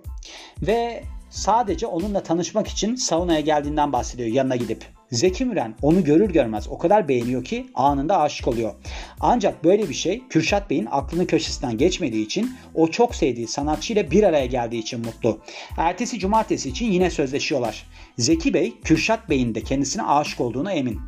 Ve 0.63 1.03
sadece 1.31 1.87
onunla 1.87 2.23
tanışmak 2.23 2.69
için 2.69 2.95
saunaya 2.95 3.41
geldiğinden 3.41 3.93
bahsediyor 3.93 4.29
yanına 4.29 4.57
gidip. 4.57 5.00
Zeki 5.11 5.45
Müren 5.45 5.75
onu 5.83 6.05
görür 6.05 6.31
görmez 6.31 6.69
o 6.69 6.79
kadar 6.79 7.09
beğeniyor 7.09 7.45
ki 7.45 7.67
anında 7.75 8.21
aşık 8.21 8.49
oluyor. 8.49 8.75
Ancak 9.21 9.65
böyle 9.65 9.89
bir 9.89 9.95
şey 9.95 10.23
Kürşat 10.29 10.71
Bey'in 10.71 10.89
aklının 10.91 11.25
köşesinden 11.25 11.79
geçmediği 11.79 12.25
için 12.25 12.57
o 12.75 12.89
çok 12.89 13.15
sevdiği 13.15 13.49
sanatçıyla 13.49 14.11
bir 14.11 14.23
araya 14.23 14.47
geldiği 14.47 14.79
için 14.79 15.01
mutlu. 15.01 15.41
Ertesi 15.77 16.19
cumartesi 16.19 16.69
için 16.69 16.93
yine 16.93 17.11
sözleşiyorlar. 17.11 17.87
Zeki 18.19 18.55
Bey, 18.55 18.73
Kürşat 18.85 19.31
Bey'in 19.31 19.55
de 19.55 19.63
kendisine 19.63 20.03
aşık 20.03 20.41
olduğuna 20.41 20.73
emin. 20.73 21.01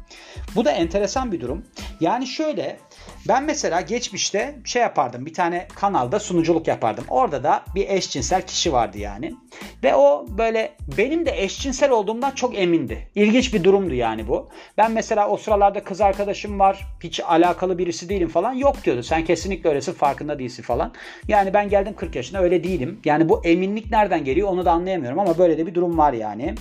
Bu 0.54 0.64
da 0.64 0.71
enteresan 0.71 1.32
bir 1.32 1.40
durum. 1.40 1.64
Yani 2.00 2.26
şöyle 2.26 2.78
ben 3.28 3.44
mesela 3.44 3.80
geçmişte 3.80 4.54
şey 4.64 4.82
yapardım 4.82 5.26
bir 5.26 5.35
tane 5.35 5.68
kanalda 5.75 6.21
sunuculuk 6.21 6.68
yapardım. 6.68 7.04
Orada 7.09 7.42
da 7.42 7.64
bir 7.75 7.88
eşcinsel 7.88 8.47
kişi 8.47 8.73
vardı 8.73 8.99
yani. 8.99 9.35
Ve 9.82 9.94
o 9.94 10.26
böyle 10.28 10.73
benim 10.99 11.26
de 11.26 11.42
eşcinsel 11.42 11.90
olduğumdan 11.90 12.30
çok 12.30 12.59
emindi. 12.59 13.09
İlginç 13.14 13.54
bir 13.54 13.64
durumdu 13.64 13.94
yani 13.94 14.28
bu. 14.28 14.49
Ben 14.78 14.92
mesela 14.92 15.28
o 15.28 15.37
sıralarda 15.37 15.85
kız 15.85 16.00
arkadaşım 16.00 16.59
var. 16.59 16.87
Hiç 17.02 17.21
alakalı 17.21 17.78
birisi 17.78 18.09
değilim 18.09 18.28
falan. 18.28 18.52
Yok 18.52 18.85
diyordu. 18.85 19.02
Sen 19.02 19.25
kesinlikle 19.25 19.71
öylesin 19.71 19.92
farkında 19.92 20.38
değilsin 20.38 20.62
falan. 20.62 20.92
Yani 21.28 21.54
ben 21.54 21.68
geldim 21.68 21.94
40 21.97 22.16
yaşına 22.16 22.38
öyle 22.38 22.64
değilim. 22.64 23.00
Yani 23.04 23.28
bu 23.28 23.44
eminlik 23.44 23.90
nereden 23.90 24.25
geliyor 24.25 24.49
onu 24.49 24.64
da 24.64 24.73
anlayamıyorum 24.73 25.18
ama 25.18 25.38
böyle 25.38 25.59
de 25.59 25.66
bir 25.66 25.75
durum 25.75 25.99
var 25.99 26.12
yani. 26.12 26.54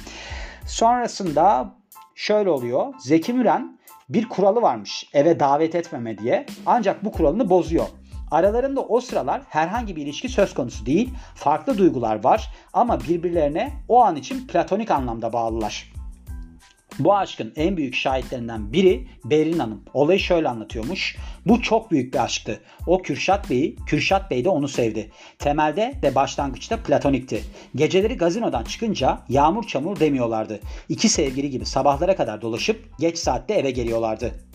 Sonrasında 0.67 1.75
şöyle 2.15 2.49
oluyor. 2.49 2.93
Zeki 2.99 3.33
Müren 3.33 3.77
bir 4.13 4.29
kuralı 4.29 4.61
varmış 4.61 5.09
eve 5.13 5.39
davet 5.39 5.75
etmeme 5.75 6.17
diye. 6.17 6.45
Ancak 6.65 7.05
bu 7.05 7.11
kuralını 7.11 7.49
bozuyor. 7.49 7.87
Aralarında 8.31 8.81
o 8.81 9.01
sıralar 9.01 9.41
herhangi 9.49 9.95
bir 9.95 10.01
ilişki 10.01 10.29
söz 10.29 10.53
konusu 10.53 10.85
değil. 10.85 11.13
Farklı 11.35 11.77
duygular 11.77 12.23
var 12.23 12.53
ama 12.73 12.99
birbirlerine 12.99 13.73
o 13.87 14.03
an 14.03 14.15
için 14.15 14.47
platonik 14.47 14.91
anlamda 14.91 15.33
bağlılar. 15.33 15.93
Bu 17.03 17.15
aşkın 17.15 17.53
en 17.55 17.77
büyük 17.77 17.95
şahitlerinden 17.95 18.73
biri 18.73 19.07
Berin 19.25 19.59
Hanım. 19.59 19.81
Olayı 19.93 20.19
şöyle 20.19 20.49
anlatıyormuş. 20.49 21.17
Bu 21.45 21.61
çok 21.61 21.91
büyük 21.91 22.13
bir 22.13 22.23
aşktı. 22.23 22.59
O 22.87 23.01
Kürşat 23.01 23.49
Bey'i, 23.49 23.75
Kürşat 23.75 24.31
Bey 24.31 24.45
de 24.45 24.49
onu 24.49 24.67
sevdi. 24.67 25.11
Temelde 25.39 25.93
ve 26.03 26.15
başlangıçta 26.15 26.77
platonikti. 26.77 27.43
Geceleri 27.75 28.17
gazinodan 28.17 28.63
çıkınca 28.63 29.19
yağmur 29.29 29.67
çamur 29.67 29.99
demiyorlardı. 29.99 30.59
İki 30.89 31.09
sevgili 31.09 31.49
gibi 31.49 31.65
sabahlara 31.65 32.15
kadar 32.15 32.41
dolaşıp 32.41 32.99
geç 32.99 33.17
saatte 33.17 33.53
eve 33.53 33.71
geliyorlardı. 33.71 34.50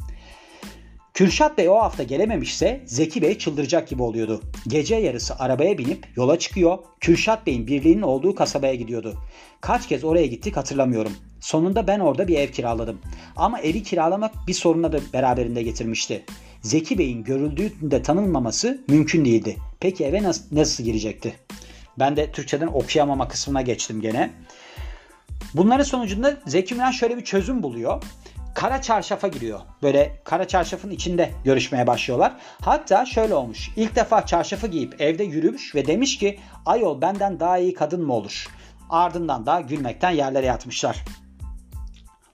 Kürşat 1.16 1.58
Bey 1.58 1.68
o 1.68 1.75
hafta 1.75 2.02
gelememişse 2.02 2.80
Zeki 2.87 3.23
Bey 3.23 3.38
çıldıracak 3.38 3.88
gibi 3.88 4.02
oluyordu. 4.02 4.42
Gece 4.68 4.96
yarısı 4.96 5.35
arabaya 5.38 5.78
binip 5.78 6.08
yola 6.16 6.38
çıkıyor. 6.38 6.78
Kürşat 7.00 7.46
Bey'in 7.46 7.66
birliğinin 7.66 8.02
olduğu 8.02 8.35
kasabaya 8.35 8.75
gidiyordu. 8.75 9.18
Kaç 9.61 9.88
kez 9.88 10.04
oraya 10.04 10.26
gittik 10.26 10.56
hatırlamıyorum. 10.56 11.12
Sonunda 11.40 11.87
ben 11.87 12.00
orada 12.00 12.28
bir 12.28 12.38
ev 12.38 12.49
kiraladım. 12.49 12.99
Ama 13.37 13.61
evi 13.61 13.82
kiralamak 13.82 14.35
bir 14.49 14.52
soruna 14.52 14.92
da 14.92 14.99
beraberinde 15.12 15.62
getirmişti. 15.62 16.25
Zeki 16.62 16.99
Bey'in 16.99 17.25
görüldüğünde 17.25 18.02
tanınmaması 18.02 18.85
mümkün 18.88 19.25
değildi. 19.25 19.56
Peki 19.80 20.04
eve 20.04 20.23
nasıl, 20.23 20.56
nasıl 20.56 20.85
girecekti? 20.85 21.35
Ben 21.99 22.16
de 22.16 22.32
Türkçeden 22.32 22.66
okuyamama 22.66 23.28
kısmına 23.28 23.62
geçtim 23.62 24.00
gene. 24.00 24.30
Bunların 25.54 25.85
sonucunda 25.85 26.37
Zeki 26.46 26.75
Müren 26.75 26.90
şöyle 26.90 27.16
bir 27.16 27.25
çözüm 27.25 27.62
buluyor 27.62 28.02
kara 28.57 28.83
çarşafa 28.83 29.29
giriyor. 29.29 29.61
Böyle 29.83 30.13
kara 30.25 30.49
çarşafın 30.49 30.91
içinde 30.91 31.31
görüşmeye 31.45 31.87
başlıyorlar. 31.87 32.33
Hatta 32.61 33.07
şöyle 33.07 33.35
olmuş. 33.35 33.71
İlk 33.77 33.97
defa 33.97 34.27
çarşafı 34.27 34.67
giyip 34.67 35.01
evde 35.01 35.25
yürümüş 35.25 35.75
ve 35.75 35.87
demiş 35.87 36.19
ki 36.19 36.39
ayol 36.67 37.01
benden 37.01 37.41
daha 37.41 37.59
iyi 37.59 37.75
kadın 37.75 38.07
mı 38.07 38.13
olur? 38.13 38.47
Ardından 38.91 39.47
da 39.47 39.61
gülmekten 39.61 40.11
yerlere 40.11 40.47
yatmışlar. 40.47 41.05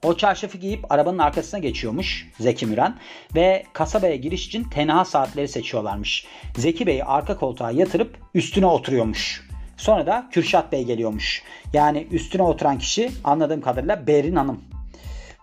O 0.05 0.17
çarşafı 0.17 0.59
giyip 0.59 0.93
arabanın 0.93 1.19
arkasına 1.19 1.61
geçiyormuş 1.61 2.31
Zeki 2.41 2.67
Müren 2.67 2.97
ve 3.35 3.65
kasabaya 3.73 4.17
giriş 4.17 4.47
için 4.47 4.65
tenha 4.65 5.05
saatleri 5.05 5.49
seçiyorlarmış. 5.49 6.27
Zeki 6.57 6.87
Bey'i 6.87 7.05
arka 7.05 7.37
koltuğa 7.37 7.71
yatırıp 7.71 8.19
üstüne 8.35 8.67
oturuyormuş. 8.67 9.49
Sonra 9.77 10.07
da 10.07 10.29
Kürşat 10.31 10.73
Bey 10.73 10.85
geliyormuş. 10.85 11.43
Yani 11.73 12.07
üstüne 12.11 12.43
oturan 12.43 12.79
kişi 12.79 13.11
anladığım 13.25 13.61
kadarıyla 13.61 14.07
Berin 14.07 14.37
Hanım. 14.37 14.61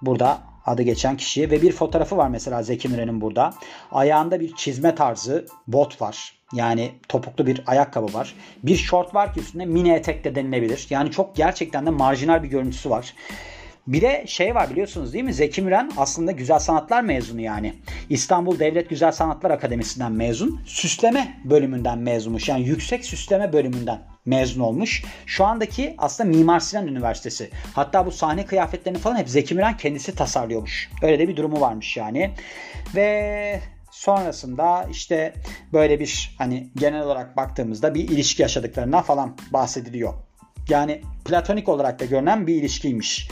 Burada 0.01 0.48
adı 0.69 0.81
geçen 0.81 1.17
kişiye 1.17 1.51
ve 1.51 1.61
bir 1.61 1.71
fotoğrafı 1.71 2.17
var 2.17 2.29
mesela 2.29 2.63
Zeki 2.63 2.89
Müren'in 2.89 3.21
burada. 3.21 3.53
Ayağında 3.91 4.39
bir 4.39 4.55
çizme 4.55 4.95
tarzı 4.95 5.45
bot 5.67 6.01
var. 6.01 6.33
Yani 6.53 6.91
topuklu 7.07 7.47
bir 7.47 7.63
ayakkabı 7.67 8.13
var. 8.13 8.33
Bir 8.63 8.75
şort 8.75 9.15
var 9.15 9.33
ki 9.33 9.39
üstünde 9.39 9.65
mini 9.65 9.91
etek 9.91 10.23
de 10.23 10.35
denilebilir. 10.35 10.87
Yani 10.89 11.11
çok 11.11 11.35
gerçekten 11.35 11.85
de 11.85 11.89
marjinal 11.89 12.43
bir 12.43 12.47
görüntüsü 12.47 12.89
var. 12.89 13.13
Bir 13.87 14.01
de 14.01 14.23
şey 14.27 14.55
var 14.55 14.69
biliyorsunuz 14.69 15.13
değil 15.13 15.23
mi? 15.23 15.33
Zeki 15.33 15.61
Müren 15.61 15.91
aslında 15.97 16.31
güzel 16.31 16.59
sanatlar 16.59 17.03
mezunu 17.03 17.41
yani. 17.41 17.73
İstanbul 18.09 18.59
Devlet 18.59 18.89
Güzel 18.89 19.11
Sanatlar 19.11 19.51
Akademisi'nden 19.51 20.11
mezun. 20.11 20.61
Süsleme 20.65 21.41
bölümünden 21.43 21.99
mezunmuş. 21.99 22.49
Yani 22.49 22.67
yüksek 22.67 23.05
süsleme 23.05 23.53
bölümünden 23.53 23.99
mezun 24.25 24.61
olmuş. 24.61 25.03
Şu 25.25 25.45
andaki 25.45 25.95
aslında 25.97 26.29
Mimar 26.29 26.59
Sinan 26.59 26.87
Üniversitesi. 26.87 27.49
Hatta 27.73 28.05
bu 28.05 28.11
sahne 28.11 28.45
kıyafetlerini 28.45 28.99
falan 28.99 29.15
hep 29.15 29.29
Zeki 29.29 29.55
Müren 29.55 29.77
kendisi 29.77 30.15
tasarlıyormuş. 30.15 30.89
Öyle 31.01 31.19
de 31.19 31.27
bir 31.27 31.35
durumu 31.35 31.61
varmış 31.61 31.97
yani. 31.97 32.31
Ve 32.95 33.59
sonrasında 33.91 34.87
işte 34.91 35.33
böyle 35.73 35.99
bir 35.99 36.35
hani 36.37 36.67
genel 36.75 37.03
olarak 37.03 37.37
baktığımızda 37.37 37.95
bir 37.95 38.09
ilişki 38.09 38.41
yaşadıklarından 38.41 39.03
falan 39.03 39.37
bahsediliyor. 39.53 40.13
Yani 40.69 41.01
platonik 41.25 41.69
olarak 41.69 41.99
da 41.99 42.05
görünen 42.05 42.47
bir 42.47 42.55
ilişkiymiş. 42.55 43.29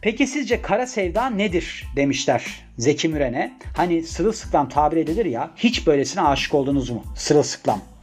Peki 0.00 0.26
sizce 0.26 0.62
kara 0.62 0.86
sevda 0.86 1.30
nedir 1.30 1.86
demişler 1.96 2.64
Zeki 2.78 3.08
Müren'e. 3.08 3.52
Hani 3.76 4.02
sırılsıklam 4.02 4.68
tabir 4.68 4.96
edilir 4.96 5.26
ya 5.26 5.50
hiç 5.56 5.86
böylesine 5.86 6.22
aşık 6.22 6.54
oldunuz 6.54 6.90
mu? 6.90 7.04
Sırılsıklam. 7.16 7.93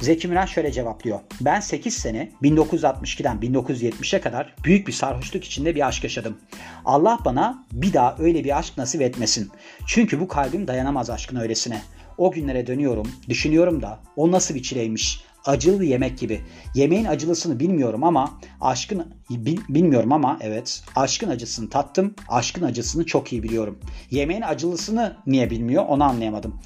Zeki 0.00 0.28
Müren 0.28 0.46
şöyle 0.46 0.72
cevaplıyor. 0.72 1.20
Ben 1.40 1.60
8 1.60 1.94
sene 1.94 2.32
1962'den 2.42 3.36
1970'e 3.36 4.20
kadar 4.20 4.54
büyük 4.64 4.88
bir 4.88 4.92
sarhoşluk 4.92 5.44
içinde 5.44 5.74
bir 5.74 5.88
aşk 5.88 6.04
yaşadım. 6.04 6.38
Allah 6.84 7.18
bana 7.24 7.64
bir 7.72 7.92
daha 7.92 8.16
öyle 8.18 8.44
bir 8.44 8.58
aşk 8.58 8.78
nasip 8.78 9.02
etmesin. 9.02 9.50
Çünkü 9.86 10.20
bu 10.20 10.28
kalbim 10.28 10.68
dayanamaz 10.68 11.10
aşkın 11.10 11.36
öylesine. 11.36 11.82
O 12.18 12.32
günlere 12.32 12.66
dönüyorum, 12.66 13.12
düşünüyorum 13.28 13.82
da 13.82 14.00
o 14.16 14.32
nasıl 14.32 14.54
bir 14.54 14.62
çileymiş 14.62 15.20
acılı 15.46 15.84
yemek 15.84 16.18
gibi. 16.18 16.40
Yemeğin 16.74 17.04
acılısını 17.04 17.60
bilmiyorum 17.60 18.04
ama 18.04 18.40
aşkın 18.60 19.06
bil, 19.30 19.58
bilmiyorum 19.68 20.12
ama 20.12 20.38
evet 20.40 20.82
aşkın 20.96 21.30
acısını 21.30 21.70
tattım. 21.70 22.14
Aşkın 22.28 22.62
acısını 22.62 23.06
çok 23.06 23.32
iyi 23.32 23.42
biliyorum. 23.42 23.78
Yemeğin 24.10 24.42
acılısını 24.42 25.16
niye 25.26 25.50
bilmiyor 25.50 25.84
onu 25.88 26.04
anlayamadım. 26.04 26.60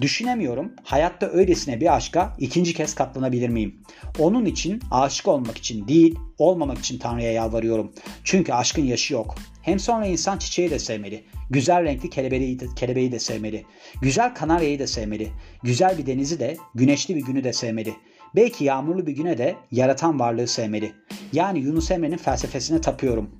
Düşünemiyorum 0.00 0.72
hayatta 0.82 1.26
öylesine 1.26 1.80
bir 1.80 1.96
aşka 1.96 2.36
ikinci 2.38 2.74
kez 2.74 2.94
katlanabilir 2.94 3.48
miyim? 3.48 3.82
Onun 4.18 4.44
için 4.44 4.80
aşık 4.90 5.28
olmak 5.28 5.58
için 5.58 5.88
değil, 5.88 6.18
olmamak 6.38 6.78
için 6.78 6.98
Tanrı'ya 6.98 7.32
yalvarıyorum. 7.32 7.92
Çünkü 8.24 8.52
aşkın 8.52 8.84
yaşı 8.84 9.14
yok. 9.14 9.34
Hem 9.62 9.78
sonra 9.78 10.06
insan 10.06 10.38
çiçeği 10.38 10.70
de 10.70 10.78
sevmeli. 10.78 11.24
Güzel 11.50 11.84
renkli 11.84 12.10
kelebeği 12.10 12.60
de, 12.60 12.66
kelebeği 12.76 13.12
de 13.12 13.18
sevmeli. 13.18 13.64
Güzel 14.02 14.34
kanaryayı 14.34 14.78
da 14.78 14.86
sevmeli. 14.86 15.28
Güzel 15.62 15.98
bir 15.98 16.06
denizi 16.06 16.40
de, 16.40 16.56
güneşli 16.74 17.16
bir 17.16 17.22
günü 17.22 17.44
de 17.44 17.52
sevmeli. 17.52 17.94
Belki 18.36 18.64
yağmurlu 18.64 19.06
bir 19.06 19.12
güne 19.12 19.38
de 19.38 19.56
yaratan 19.70 20.20
varlığı 20.20 20.46
sevmeli. 20.46 20.92
Yani 21.32 21.58
Yunus 21.58 21.90
Emre'nin 21.90 22.16
felsefesine 22.16 22.80
tapıyorum. 22.80 23.30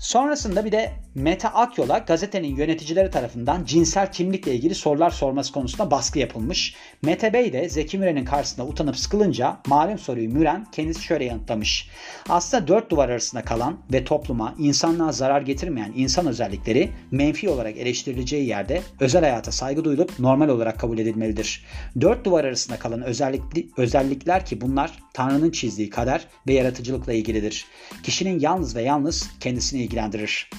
Sonrasında 0.00 0.64
bir 0.64 0.72
de 0.72 0.92
Mete 1.14 1.48
Akyol'a 1.48 1.98
gazetenin 1.98 2.56
yöneticileri 2.56 3.10
tarafından 3.10 3.64
cinsel 3.64 4.12
kimlikle 4.12 4.54
ilgili 4.54 4.74
sorular 4.74 5.10
sorması 5.10 5.52
konusunda 5.52 5.90
baskı 5.90 6.18
yapılmış. 6.18 6.74
Mete 7.02 7.32
Bey 7.32 7.52
de 7.52 7.68
Zeki 7.68 7.98
Müren'in 7.98 8.24
karşısında 8.24 8.66
utanıp 8.66 8.96
sıkılınca 8.96 9.56
malum 9.66 9.98
soruyu 9.98 10.30
Müren 10.30 10.66
kendisi 10.72 11.02
şöyle 11.02 11.24
yanıtlamış. 11.24 11.88
Aslında 12.28 12.68
dört 12.68 12.90
duvar 12.90 13.08
arasında 13.08 13.42
kalan 13.42 13.78
ve 13.92 14.04
topluma, 14.04 14.54
insanlığa 14.58 15.12
zarar 15.12 15.42
getirmeyen 15.42 15.92
insan 15.96 16.26
özellikleri 16.26 16.90
menfi 17.10 17.48
olarak 17.48 17.76
eleştirileceği 17.76 18.48
yerde 18.48 18.82
özel 19.00 19.22
hayata 19.22 19.52
saygı 19.52 19.84
duyulup 19.84 20.18
normal 20.18 20.48
olarak 20.48 20.80
kabul 20.80 20.98
edilmelidir. 20.98 21.64
Dört 22.00 22.24
duvar 22.24 22.44
arasında 22.44 22.78
kalan 22.78 23.02
özellikli, 23.02 23.68
özellikler 23.76 24.46
ki 24.46 24.60
bunlar 24.60 24.98
Tanrı'nın 25.14 25.50
çizdiği 25.50 25.90
kader 25.90 26.26
ve 26.48 26.52
yaratıcılıkla 26.52 27.12
ilgilidir. 27.12 27.66
Kişinin 28.02 28.40
yalnız 28.40 28.76
ve 28.76 28.82
yalnız 28.82 29.28
kendisini 29.40 29.89
ilgilendirir. 29.90 30.50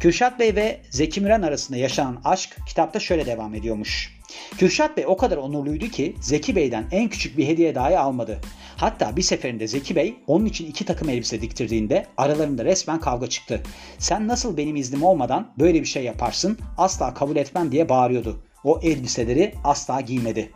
Kürşat 0.00 0.38
Bey 0.38 0.56
ve 0.56 0.80
Zeki 0.90 1.20
Müren 1.20 1.42
arasında 1.42 1.78
yaşanan 1.78 2.20
aşk 2.24 2.56
kitapta 2.66 3.00
şöyle 3.00 3.26
devam 3.26 3.54
ediyormuş. 3.54 4.18
Kürşat 4.58 4.96
Bey 4.96 5.04
o 5.06 5.16
kadar 5.16 5.36
onurluydu 5.36 5.88
ki 5.88 6.14
Zeki 6.20 6.56
Bey'den 6.56 6.84
en 6.90 7.08
küçük 7.08 7.38
bir 7.38 7.46
hediye 7.46 7.74
dahi 7.74 7.98
almadı. 7.98 8.40
Hatta 8.76 9.16
bir 9.16 9.22
seferinde 9.22 9.66
Zeki 9.66 9.96
Bey 9.96 10.16
onun 10.26 10.46
için 10.46 10.66
iki 10.66 10.84
takım 10.84 11.08
elbise 11.08 11.40
diktirdiğinde 11.40 12.06
aralarında 12.16 12.64
resmen 12.64 13.00
kavga 13.00 13.26
çıktı. 13.26 13.62
Sen 13.98 14.28
nasıl 14.28 14.56
benim 14.56 14.76
iznim 14.76 15.02
olmadan 15.02 15.52
böyle 15.58 15.80
bir 15.80 15.86
şey 15.86 16.04
yaparsın 16.04 16.58
asla 16.78 17.14
kabul 17.14 17.36
etmem 17.36 17.72
diye 17.72 17.88
bağırıyordu. 17.88 18.40
O 18.64 18.80
elbiseleri 18.82 19.54
asla 19.64 20.00
giymedi. 20.00 20.50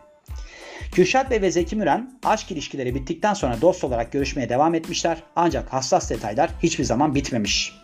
Kürşat 0.91 1.31
Bey 1.31 1.41
ve 1.41 1.51
Zeki 1.51 1.75
Müren 1.75 2.19
aşk 2.23 2.51
ilişkileri 2.51 2.95
bittikten 2.95 3.33
sonra 3.33 3.61
dost 3.61 3.83
olarak 3.83 4.11
görüşmeye 4.11 4.49
devam 4.49 4.75
etmişler 4.75 5.23
ancak 5.35 5.73
hassas 5.73 6.09
detaylar 6.09 6.49
hiçbir 6.63 6.83
zaman 6.83 7.15
bitmemiş. 7.15 7.82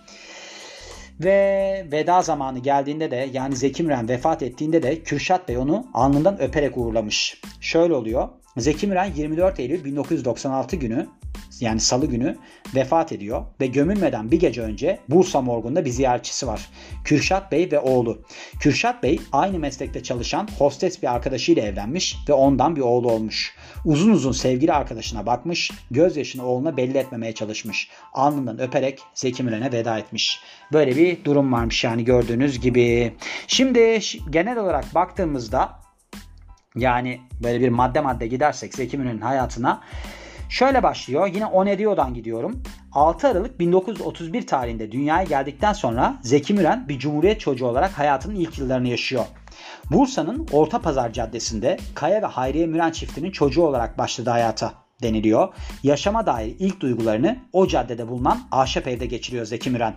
Ve 1.20 1.86
veda 1.92 2.22
zamanı 2.22 2.60
geldiğinde 2.60 3.12
de 3.12 3.30
yani 3.34 3.56
Zeki 3.56 3.84
Müren 3.84 4.10
vefat 4.10 4.44
ettiğinde 4.44 4.84
de 4.84 5.04
Kürşat 5.04 5.48
Bey 5.48 5.58
onu 5.58 5.88
alnından 5.94 6.42
öperek 6.42 6.78
uğurlamış. 6.78 7.42
Şöyle 7.62 7.94
oluyor. 7.94 8.30
Zeki 8.60 8.88
Müren 8.88 9.14
24 9.16 9.60
Eylül 9.60 9.84
1996 9.84 10.76
günü 10.76 11.08
yani 11.60 11.80
salı 11.80 12.06
günü 12.06 12.38
vefat 12.76 13.12
ediyor 13.12 13.46
ve 13.62 13.68
gömülmeden 13.68 14.32
bir 14.32 14.40
gece 14.40 14.62
önce 14.62 15.00
Bursa 15.10 15.42
morgunda 15.42 15.86
bir 15.86 15.90
ziyaretçisi 15.90 16.48
var. 16.48 16.70
Kürşat 17.04 17.52
Bey 17.52 17.72
ve 17.72 17.80
oğlu. 17.80 18.22
Kürşat 18.60 19.04
Bey 19.04 19.20
aynı 19.32 19.60
meslekte 19.60 20.04
çalışan 20.04 20.48
hostes 20.58 21.02
bir 21.02 21.14
arkadaşıyla 21.14 21.64
evlenmiş 21.64 22.18
ve 22.30 22.34
ondan 22.34 22.76
bir 22.76 22.82
oğlu 22.82 23.12
olmuş. 23.12 23.56
Uzun 23.86 24.12
uzun 24.12 24.32
sevgili 24.32 24.74
arkadaşına 24.74 25.26
bakmış, 25.26 25.72
gözyaşını 25.92 26.46
oğluna 26.46 26.78
belli 26.78 26.98
etmemeye 26.98 27.34
çalışmış. 27.34 27.90
Alnından 28.14 28.60
öperek 28.60 29.00
Zeki 29.14 29.44
Müren'e 29.44 29.72
veda 29.72 29.98
etmiş. 29.98 30.40
Böyle 30.74 30.96
bir 30.96 31.26
durum 31.26 31.54
varmış 31.54 31.84
yani 31.84 32.06
gördüğünüz 32.06 32.60
gibi. 32.60 33.14
Şimdi 33.48 34.00
genel 34.30 34.58
olarak 34.58 34.96
baktığımızda 34.96 35.80
yani 36.76 37.22
böyle 37.44 37.60
bir 37.60 37.70
madde 37.70 38.02
madde 38.02 38.28
gidersek 38.28 38.76
Zeki 38.76 38.98
Müren'in 38.98 39.22
hayatına 39.22 39.82
Şöyle 40.50 40.84
başlıyor. 40.84 41.28
Yine 41.34 41.46
Onedio'dan 41.46 42.14
gidiyorum. 42.14 42.64
6 42.92 43.28
Aralık 43.28 43.60
1931 43.60 44.48
tarihinde 44.48 44.92
dünyaya 44.92 45.24
geldikten 45.24 45.74
sonra 45.74 46.18
Zeki 46.22 46.54
Müren 46.54 46.90
bir 46.90 47.00
cumhuriyet 47.00 47.40
çocuğu 47.40 47.66
olarak 47.66 47.92
hayatının 47.92 48.36
ilk 48.36 48.60
yıllarını 48.60 48.88
yaşıyor. 48.88 49.26
Bursa'nın 49.92 50.48
Orta 50.52 50.80
Pazar 50.82 51.14
Caddesi'nde 51.14 51.78
Kaya 51.96 52.22
ve 52.22 52.26
Hayriye 52.26 52.66
Müren 52.66 52.92
çiftinin 52.92 53.32
çocuğu 53.32 53.64
olarak 53.64 53.98
başladı 53.98 54.30
hayata. 54.30 54.74
Deniliyor. 55.04 55.54
Yaşama 55.84 56.26
dair 56.26 56.56
ilk 56.60 56.80
duygularını 56.80 57.40
o 57.54 57.68
caddede 57.68 58.08
bulunan 58.08 58.40
ahşap 58.52 58.88
evde 58.88 59.06
geçiriyor 59.06 59.46
Zeki 59.46 59.70
Müren. 59.70 59.96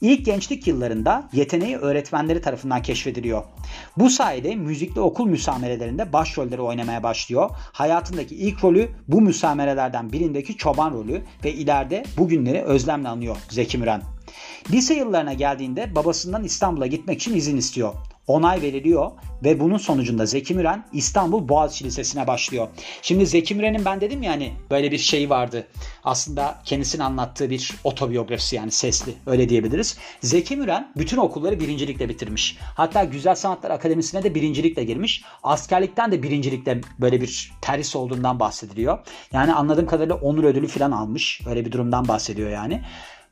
İlk 0.00 0.24
gençlik 0.24 0.66
yıllarında 0.66 1.28
yeteneği 1.32 1.76
öğretmenleri 1.76 2.40
tarafından 2.40 2.82
keşfediliyor. 2.82 3.44
Bu 3.96 4.10
sayede 4.10 4.54
müzikli 4.54 5.00
okul 5.00 5.26
müsamerelerinde 5.26 6.12
başrolleri 6.12 6.60
oynamaya 6.60 7.02
başlıyor. 7.02 7.50
Hayatındaki 7.72 8.34
ilk 8.34 8.64
rolü 8.64 8.88
bu 9.08 9.20
müsamerelerden 9.20 10.12
birindeki 10.12 10.56
çoban 10.56 10.92
rolü 10.92 11.22
ve 11.44 11.52
ileride 11.52 12.04
bugünleri 12.16 12.62
özlemle 12.62 13.08
anıyor 13.08 13.36
Zeki 13.48 13.78
Müren. 13.78 14.02
Lise 14.70 14.94
yıllarına 14.94 15.32
geldiğinde 15.32 15.94
babasından 15.94 16.44
İstanbul'a 16.44 16.86
gitmek 16.86 17.20
için 17.20 17.36
izin 17.36 17.56
istiyor 17.56 17.94
onay 18.28 18.62
veriliyor 18.62 19.10
ve 19.44 19.60
bunun 19.60 19.78
sonucunda 19.78 20.26
Zeki 20.26 20.54
Müren 20.54 20.84
İstanbul 20.92 21.48
Boğaziçi 21.48 21.84
Lisesi'ne 21.84 22.26
başlıyor. 22.26 22.68
Şimdi 23.02 23.26
Zeki 23.26 23.54
Müren'in 23.54 23.84
ben 23.84 24.00
dedim 24.00 24.22
ya 24.22 24.32
hani 24.32 24.52
böyle 24.70 24.92
bir 24.92 24.98
şeyi 24.98 25.30
vardı. 25.30 25.66
Aslında 26.04 26.58
kendisinin 26.64 27.02
anlattığı 27.02 27.50
bir 27.50 27.74
otobiyografisi 27.84 28.56
yani 28.56 28.70
sesli 28.70 29.14
öyle 29.26 29.48
diyebiliriz. 29.48 29.98
Zeki 30.20 30.56
Müren 30.56 30.92
bütün 30.96 31.16
okulları 31.16 31.60
birincilikle 31.60 32.08
bitirmiş. 32.08 32.56
Hatta 32.60 33.04
Güzel 33.04 33.34
Sanatlar 33.34 33.70
Akademisi'ne 33.70 34.22
de 34.22 34.34
birincilikle 34.34 34.84
girmiş. 34.84 35.22
Askerlikten 35.42 36.12
de 36.12 36.22
birincilikle 36.22 36.80
böyle 36.98 37.20
bir 37.20 37.52
terhis 37.60 37.96
olduğundan 37.96 38.40
bahsediliyor. 38.40 38.98
Yani 39.32 39.54
anladığım 39.54 39.86
kadarıyla 39.86 40.14
onur 40.14 40.44
ödülü 40.44 40.66
falan 40.66 40.90
almış. 40.90 41.40
Öyle 41.48 41.66
bir 41.66 41.72
durumdan 41.72 42.08
bahsediyor 42.08 42.50
yani. 42.50 42.82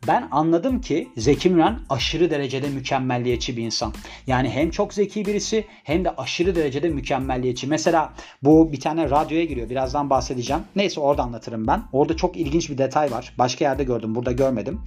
Ben 0.06 0.28
anladım 0.30 0.80
ki 0.80 1.08
Zeki 1.16 1.50
Müren 1.50 1.78
aşırı 1.90 2.30
derecede 2.30 2.68
mükemmelliyetçi 2.68 3.56
bir 3.56 3.62
insan. 3.62 3.92
Yani 4.26 4.50
hem 4.50 4.70
çok 4.70 4.94
zeki 4.94 5.26
birisi 5.26 5.64
hem 5.84 6.04
de 6.04 6.10
aşırı 6.10 6.54
derecede 6.54 6.88
mükemmelliyetçi. 6.88 7.66
Mesela 7.66 8.12
bu 8.42 8.72
bir 8.72 8.80
tane 8.80 9.10
radyoya 9.10 9.44
giriyor. 9.44 9.70
Birazdan 9.70 10.10
bahsedeceğim. 10.10 10.62
Neyse 10.76 11.00
orada 11.00 11.22
anlatırım 11.22 11.66
ben. 11.66 11.82
Orada 11.92 12.16
çok 12.16 12.36
ilginç 12.36 12.70
bir 12.70 12.78
detay 12.78 13.10
var. 13.10 13.34
Başka 13.38 13.64
yerde 13.64 13.84
gördüm. 13.84 14.14
Burada 14.14 14.32
görmedim. 14.32 14.80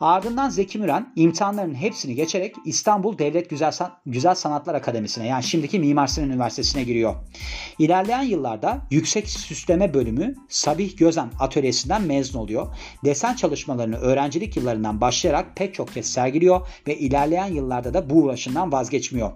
Ardından 0.00 0.48
Zeki 0.48 0.78
Müren 0.78 1.12
imtihanların 1.16 1.74
hepsini 1.74 2.14
geçerek 2.14 2.54
İstanbul 2.64 3.18
Devlet 3.18 3.50
Güzel, 3.50 3.70
San 3.70 3.92
Güzel 4.06 4.34
Sanatlar 4.34 4.74
Akademisi'ne 4.74 5.26
yani 5.26 5.42
şimdiki 5.42 5.78
Mimar 5.78 6.06
Sinan 6.06 6.30
Üniversitesi'ne 6.30 6.84
giriyor. 6.84 7.14
İlerleyen 7.78 8.22
yıllarda 8.22 8.78
yüksek 8.90 9.28
süsleme 9.28 9.94
bölümü 9.94 10.34
Sabih 10.48 10.96
Gözen 10.96 11.30
atölyesinden 11.40 12.02
mezun 12.02 12.38
oluyor. 12.38 12.76
Desen 13.04 13.34
çalışmalarını 13.34 13.96
öğrencilik 13.96 14.56
yıllarından 14.56 15.00
başlayarak 15.00 15.56
pek 15.56 15.74
çok 15.74 15.94
kez 15.94 16.12
sergiliyor 16.12 16.68
ve 16.86 16.98
ilerleyen 16.98 17.52
yıllarda 17.52 17.94
da 17.94 18.10
bu 18.10 18.14
uğraşından 18.14 18.72
vazgeçmiyor. 18.72 19.32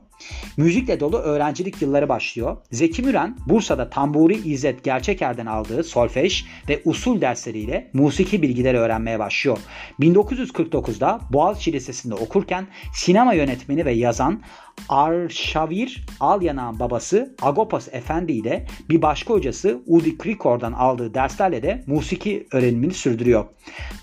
Müzikle 0.56 1.00
dolu 1.00 1.18
öğrencilik 1.18 1.82
yılları 1.82 2.08
başlıyor. 2.08 2.56
Zeki 2.70 3.02
Müren 3.02 3.36
Bursa'da 3.46 3.90
Tamburi 3.90 4.48
İzzet 4.48 4.84
Gerçeker'den 4.84 5.46
aldığı 5.46 5.84
solfej 5.84 6.44
ve 6.68 6.82
usul 6.84 7.20
dersleriyle 7.20 7.90
musiki 7.92 8.42
bilgileri 8.42 8.78
öğrenmeye 8.78 9.18
başlıyor. 9.18 9.58
1949'da 10.00 11.20
Boğaziçi 11.32 11.72
Lisesi'nde 11.72 12.14
okurken 12.14 12.66
sinema 12.94 13.34
yönetmeni 13.34 13.84
ve 13.84 13.92
yazan 13.92 14.42
Arşavir 14.88 16.06
Alyanağ'ın 16.20 16.78
babası 16.78 17.34
Agopos 17.42 17.88
Efendi 17.92 18.32
ile 18.32 18.66
bir 18.90 19.02
başka 19.02 19.34
hocası 19.34 19.82
Udi 19.86 20.18
Krikor'dan 20.18 20.72
aldığı 20.72 21.14
derslerle 21.14 21.62
de 21.62 21.84
musiki 21.86 22.46
öğrenimini 22.52 22.94
sürdürüyor. 22.94 23.44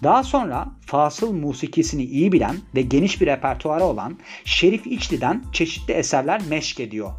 Daha 0.03 0.23
sonra 0.23 0.67
fasıl 0.85 1.33
musikisini 1.33 2.03
iyi 2.03 2.31
bilen 2.31 2.55
ve 2.75 2.81
geniş 2.81 3.21
bir 3.21 3.27
repertuarı 3.27 3.83
olan 3.83 4.17
Şerif 4.45 4.87
İçli'den 4.87 5.43
çeşitli 5.53 5.93
eserler 5.93 6.41
meşk 6.49 6.79
ediyor. 6.79 7.11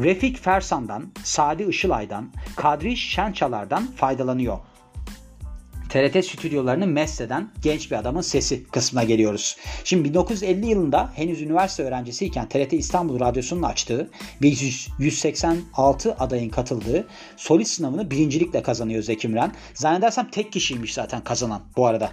Refik 0.00 0.42
Fersan'dan, 0.42 1.04
Sadi 1.24 1.62
Işılay'dan, 1.62 2.30
Kadri 2.56 2.96
Şençalar'dan 2.96 3.86
faydalanıyor. 3.86 4.58
TRT 5.96 6.24
stüdyolarını 6.24 6.86
mesheden 6.86 7.50
genç 7.62 7.90
bir 7.90 7.96
adamın 7.96 8.20
sesi 8.20 8.64
kısmına 8.64 9.04
geliyoruz. 9.04 9.56
Şimdi 9.84 10.08
1950 10.08 10.66
yılında 10.66 11.10
henüz 11.14 11.42
üniversite 11.42 11.82
öğrencisiyken 11.82 12.48
TRT 12.48 12.72
İstanbul 12.72 13.20
Radyosu'nun 13.20 13.62
açtığı 13.62 14.10
ve 14.42 14.52
186 14.98 16.14
adayın 16.18 16.48
katıldığı 16.50 17.06
solist 17.36 17.70
sınavını 17.70 18.10
birincilikle 18.10 18.62
kazanıyor 18.62 19.02
Zeki 19.02 19.28
Müren. 19.28 19.52
Zannedersem 19.74 20.30
tek 20.30 20.52
kişiymiş 20.52 20.94
zaten 20.94 21.24
kazanan 21.24 21.62
bu 21.76 21.86
arada. 21.86 22.10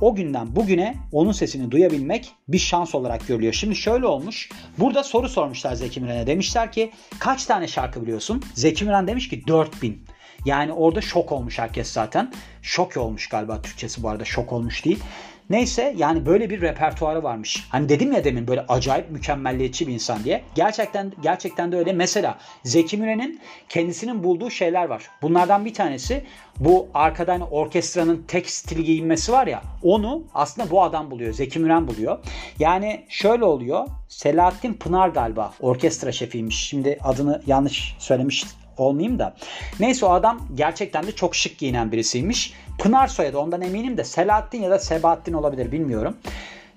O 0.00 0.14
günden 0.14 0.56
bugüne 0.56 0.96
onun 1.12 1.32
sesini 1.32 1.70
duyabilmek 1.70 2.30
bir 2.48 2.58
şans 2.58 2.94
olarak 2.94 3.26
görülüyor. 3.26 3.52
Şimdi 3.52 3.76
şöyle 3.76 4.06
olmuş. 4.06 4.48
Burada 4.78 5.02
soru 5.02 5.28
sormuşlar 5.28 5.74
Zeki 5.74 6.00
Müren'e. 6.00 6.26
Demişler 6.26 6.72
ki 6.72 6.90
kaç 7.18 7.46
tane 7.46 7.68
şarkı 7.68 8.02
biliyorsun? 8.02 8.42
Zeki 8.54 8.84
Müren 8.84 9.06
demiş 9.06 9.28
ki 9.28 9.46
4000. 9.46 10.04
Yani 10.44 10.72
orada 10.72 11.00
şok 11.00 11.32
olmuş 11.32 11.58
herkes 11.58 11.92
zaten. 11.92 12.32
Şok 12.62 12.96
olmuş 12.96 13.28
galiba 13.28 13.62
Türkçesi 13.62 14.02
bu 14.02 14.08
arada 14.08 14.24
şok 14.24 14.52
olmuş 14.52 14.84
değil. 14.84 15.02
Neyse 15.50 15.94
yani 15.96 16.26
böyle 16.26 16.50
bir 16.50 16.60
repertuarı 16.60 17.22
varmış. 17.22 17.66
Hani 17.70 17.88
dedim 17.88 18.12
ya 18.12 18.24
demin 18.24 18.46
böyle 18.46 18.64
acayip 18.68 19.10
mükemmelliyetçi 19.10 19.88
bir 19.88 19.92
insan 19.92 20.24
diye. 20.24 20.42
Gerçekten 20.54 21.12
gerçekten 21.22 21.72
de 21.72 21.76
öyle. 21.76 21.92
Mesela 21.92 22.38
Zeki 22.64 22.96
Müren'in 22.96 23.40
kendisinin 23.68 24.24
bulduğu 24.24 24.50
şeyler 24.50 24.84
var. 24.84 25.10
Bunlardan 25.22 25.64
bir 25.64 25.74
tanesi 25.74 26.24
bu 26.60 26.88
arkadan 26.94 27.32
hani 27.32 27.44
orkestranın 27.44 28.24
tek 28.28 28.50
stil 28.50 28.78
giyinmesi 28.78 29.32
var 29.32 29.46
ya 29.46 29.62
onu 29.82 30.24
aslında 30.34 30.70
bu 30.70 30.82
adam 30.82 31.10
buluyor. 31.10 31.32
Zeki 31.32 31.58
Müren 31.58 31.88
buluyor. 31.88 32.18
Yani 32.58 33.04
şöyle 33.08 33.44
oluyor. 33.44 33.86
Selahattin 34.08 34.74
Pınar 34.74 35.08
galiba 35.08 35.52
orkestra 35.60 36.12
şefiymiş. 36.12 36.56
Şimdi 36.68 36.98
adını 37.02 37.42
yanlış 37.46 37.96
söylemiş 37.98 38.44
olmayayım 38.76 39.18
da. 39.18 39.34
Neyse 39.80 40.06
o 40.06 40.10
adam 40.10 40.48
gerçekten 40.54 41.06
de 41.06 41.12
çok 41.12 41.34
şık 41.34 41.58
giyinen 41.58 41.92
birisiymiş. 41.92 42.54
Pınar 42.78 43.08
soyadı 43.08 43.38
ondan 43.38 43.62
eminim 43.62 43.96
de 43.96 44.04
Selahattin 44.04 44.62
ya 44.62 44.70
da 44.70 44.78
Sebahattin 44.78 45.32
olabilir 45.32 45.72
bilmiyorum. 45.72 46.16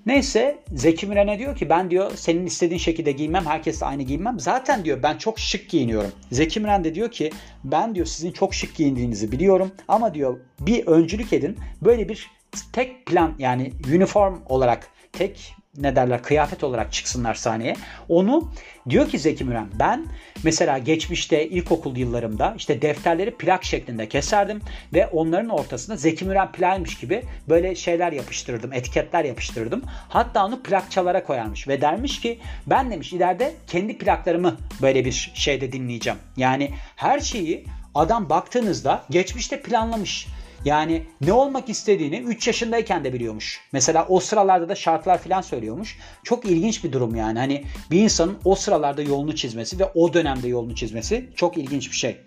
Neyse 0.06 0.58
Zeki 0.74 1.06
Müren'e 1.06 1.38
diyor 1.38 1.56
ki 1.56 1.68
ben 1.68 1.90
diyor 1.90 2.12
senin 2.14 2.46
istediğin 2.46 2.78
şekilde 2.78 3.12
giymem 3.12 3.46
herkesle 3.46 3.86
aynı 3.86 4.02
giymem. 4.02 4.40
Zaten 4.40 4.84
diyor 4.84 5.02
ben 5.02 5.18
çok 5.18 5.38
şık 5.38 5.70
giyiniyorum. 5.70 6.12
Zeki 6.30 6.60
Müren 6.60 6.84
de 6.84 6.94
diyor 6.94 7.10
ki 7.10 7.30
ben 7.64 7.94
diyor 7.94 8.06
sizin 8.06 8.32
çok 8.32 8.54
şık 8.54 8.74
giyindiğinizi 8.74 9.32
biliyorum 9.32 9.72
ama 9.88 10.14
diyor 10.14 10.40
bir 10.60 10.86
öncülük 10.86 11.32
edin. 11.32 11.58
Böyle 11.82 12.08
bir 12.08 12.30
tek 12.72 13.06
plan 13.06 13.34
yani 13.38 13.72
uniform 13.96 14.34
olarak 14.48 14.88
tek 15.12 15.54
ne 15.78 15.96
derler 15.96 16.22
kıyafet 16.22 16.64
olarak 16.64 16.92
çıksınlar 16.92 17.34
sahneye. 17.34 17.76
Onu 18.08 18.50
diyor 18.88 19.08
ki 19.08 19.18
Zeki 19.18 19.44
Müren 19.44 19.68
ben 19.78 20.06
mesela 20.44 20.78
geçmişte 20.78 21.48
ilkokul 21.48 21.96
yıllarımda 21.96 22.54
işte 22.56 22.82
defterleri 22.82 23.30
plak 23.30 23.64
şeklinde 23.64 24.08
keserdim 24.08 24.60
ve 24.94 25.06
onların 25.06 25.48
ortasına 25.48 25.96
Zeki 25.96 26.24
Müren 26.24 26.52
plakmış 26.52 26.98
gibi 26.98 27.22
böyle 27.48 27.74
şeyler 27.74 28.12
yapıştırırdım, 28.12 28.72
etiketler 28.72 29.24
yapıştırırdım. 29.24 29.82
Hatta 30.08 30.46
onu 30.46 30.62
plakçalara 30.62 31.24
koyarmış 31.24 31.68
ve 31.68 31.80
dermiş 31.80 32.20
ki 32.20 32.38
ben 32.66 32.90
demiş 32.90 33.12
ileride 33.12 33.54
kendi 33.66 33.98
plaklarımı 33.98 34.56
böyle 34.82 35.04
bir 35.04 35.32
şeyde 35.34 35.72
dinleyeceğim. 35.72 36.18
Yani 36.36 36.70
her 36.96 37.20
şeyi 37.20 37.64
adam 37.94 38.28
baktığınızda 38.28 39.04
geçmişte 39.10 39.62
planlamış. 39.62 40.26
Yani 40.66 41.02
ne 41.20 41.32
olmak 41.32 41.68
istediğini 41.68 42.18
3 42.18 42.46
yaşındayken 42.46 43.04
de 43.04 43.12
biliyormuş. 43.12 43.60
Mesela 43.72 44.06
o 44.08 44.20
sıralarda 44.20 44.68
da 44.68 44.74
şarkılar 44.74 45.18
falan 45.18 45.40
söylüyormuş. 45.40 45.98
Çok 46.24 46.44
ilginç 46.44 46.84
bir 46.84 46.92
durum 46.92 47.14
yani. 47.14 47.38
Hani 47.38 47.64
bir 47.90 48.00
insanın 48.00 48.38
o 48.44 48.54
sıralarda 48.54 49.02
yolunu 49.02 49.34
çizmesi 49.34 49.78
ve 49.78 49.84
o 49.94 50.12
dönemde 50.12 50.48
yolunu 50.48 50.74
çizmesi 50.74 51.30
çok 51.36 51.58
ilginç 51.58 51.90
bir 51.90 51.96
şey. 51.96 52.20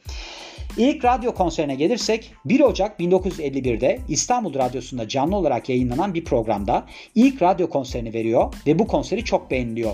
İlk 0.77 1.05
radyo 1.05 1.33
konserine 1.33 1.75
gelirsek 1.75 2.33
1 2.45 2.59
Ocak 2.59 2.99
1951'de 2.99 3.99
İstanbul 4.09 4.53
Radyosu'nda 4.53 5.07
canlı 5.07 5.35
olarak 5.35 5.69
yayınlanan 5.69 6.13
bir 6.13 6.25
programda 6.25 6.85
ilk 7.15 7.41
radyo 7.41 7.69
konserini 7.69 8.13
veriyor 8.13 8.53
ve 8.67 8.79
bu 8.79 8.87
konseri 8.87 9.25
çok 9.25 9.51
beğeniliyor. 9.51 9.91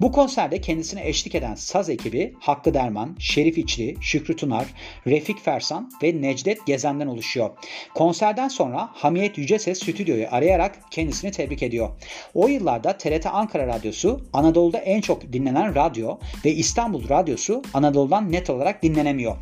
Bu 0.00 0.12
konserde 0.12 0.60
kendisine 0.60 1.08
eşlik 1.08 1.34
eden 1.34 1.54
saz 1.54 1.90
ekibi 1.90 2.34
Hakkı 2.40 2.74
Derman, 2.74 3.16
Şerif 3.18 3.58
İçli, 3.58 3.96
Şükrü 4.00 4.36
Tunar, 4.36 4.66
Refik 5.06 5.44
Fersan 5.44 5.90
ve 6.02 6.22
Necdet 6.22 6.66
Gezen'den 6.66 7.06
oluşuyor. 7.06 7.50
Konserden 7.94 8.48
sonra 8.48 8.88
Hamiyet 8.92 9.38
Yüceses 9.38 9.78
stüdyoyu 9.78 10.26
arayarak 10.30 10.78
kendisini 10.90 11.30
tebrik 11.30 11.62
ediyor. 11.62 11.88
O 12.34 12.48
yıllarda 12.48 12.98
TRT 12.98 13.26
Ankara 13.26 13.66
Radyosu 13.66 14.20
Anadolu'da 14.32 14.78
en 14.78 15.00
çok 15.00 15.32
dinlenen 15.32 15.74
radyo 15.74 16.18
ve 16.44 16.52
İstanbul 16.52 17.08
Radyosu 17.08 17.62
Anadolu'dan 17.74 18.32
net 18.32 18.50
olarak 18.50 18.82
dinlenemiyor. 18.82 19.36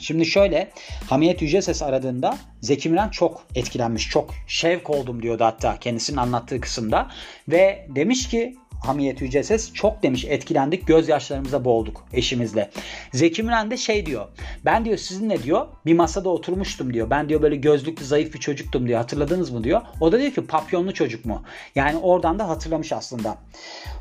Şimdi 0.00 0.26
şöyle 0.26 0.70
Hamiyet 1.08 1.42
Yüce 1.42 1.62
Ses 1.62 1.82
aradığında 1.82 2.38
Zeki 2.60 2.88
Müren 2.88 3.08
çok 3.08 3.46
etkilenmiş. 3.54 4.08
Çok 4.08 4.34
şevk 4.46 4.90
oldum 4.90 5.22
diyordu 5.22 5.44
hatta 5.44 5.78
kendisinin 5.78 6.16
anlattığı 6.16 6.60
kısımda. 6.60 7.08
Ve 7.48 7.86
demiş 7.94 8.28
ki 8.28 8.56
Hamiyet 8.80 9.20
Yüce 9.20 9.42
Ses 9.42 9.72
çok 9.72 10.02
demiş 10.02 10.24
etkilendik 10.24 10.86
gözyaşlarımıza 10.86 11.64
boğulduk 11.64 12.04
eşimizle. 12.12 12.70
Zeki 13.12 13.42
Müren 13.42 13.70
de 13.70 13.76
şey 13.76 14.06
diyor 14.06 14.28
ben 14.64 14.84
diyor 14.84 14.96
sizinle 14.96 15.42
diyor 15.42 15.66
bir 15.86 15.94
masada 15.94 16.28
oturmuştum 16.28 16.94
diyor. 16.94 17.10
Ben 17.10 17.28
diyor 17.28 17.42
böyle 17.42 17.56
gözlüklü 17.56 18.04
zayıf 18.04 18.34
bir 18.34 18.38
çocuktum 18.38 18.88
diyor 18.88 18.98
hatırladınız 18.98 19.50
mı 19.50 19.64
diyor. 19.64 19.82
O 20.00 20.12
da 20.12 20.20
diyor 20.20 20.32
ki 20.32 20.46
papyonlu 20.46 20.94
çocuk 20.94 21.24
mu? 21.24 21.42
Yani 21.74 21.98
oradan 21.98 22.38
da 22.38 22.48
hatırlamış 22.48 22.92
aslında. 22.92 23.38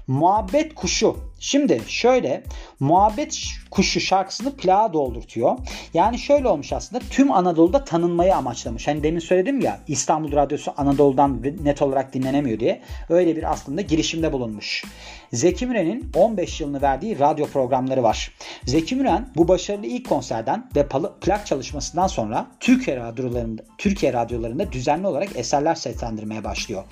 Muhabbet 0.08 0.76
Kuşu 0.76 1.18
Şimdi 1.40 1.82
şöyle 1.88 2.44
Muhabbet 2.80 3.40
Kuşu 3.72 4.00
şarkısını 4.00 4.56
plağa 4.56 4.94
doldurtuyor. 4.94 5.58
Yani 5.94 6.20
şöyle 6.20 6.48
olmuş 6.48 6.74
aslında 6.74 7.04
tüm 7.10 7.32
Anadolu'da 7.32 7.84
tanınmayı 7.84 8.36
amaçlamış. 8.36 8.88
Hani 8.88 9.04
demin 9.04 9.20
söyledim 9.20 9.60
ya 9.62 9.80
İstanbul 9.88 10.32
Radyosu 10.32 10.74
Anadolu'dan 10.78 11.42
net 11.64 11.82
olarak 11.82 12.14
dinlenemiyor 12.14 12.60
diye. 12.60 12.82
Öyle 13.10 13.36
bir 13.36 13.52
aslında 13.52 13.82
girişimde 13.82 14.34
bulunmuş. 14.34 14.84
Zeki 15.34 15.66
Müren'in 15.66 16.12
15 16.16 16.62
yılını 16.62 16.82
verdiği 16.82 17.20
radyo 17.20 17.48
programları 17.48 18.04
var. 18.04 18.32
Zeki 18.66 18.96
Müren 18.96 19.30
bu 19.36 19.48
başarılı 19.48 19.86
ilk 19.86 20.10
konserden 20.10 20.70
ve 20.76 20.88
plak 21.22 21.46
çalışmasından 21.46 22.08
sonra 22.08 22.48
Türkiye 22.60 22.98
radyolarında, 22.98 23.62
Türkiye 23.78 24.14
radyolarında 24.14 24.72
düzenli 24.72 25.08
olarak 25.08 25.36
eserler 25.36 25.76
seslendirmeye 25.76 26.44
başlıyor. 26.44 26.84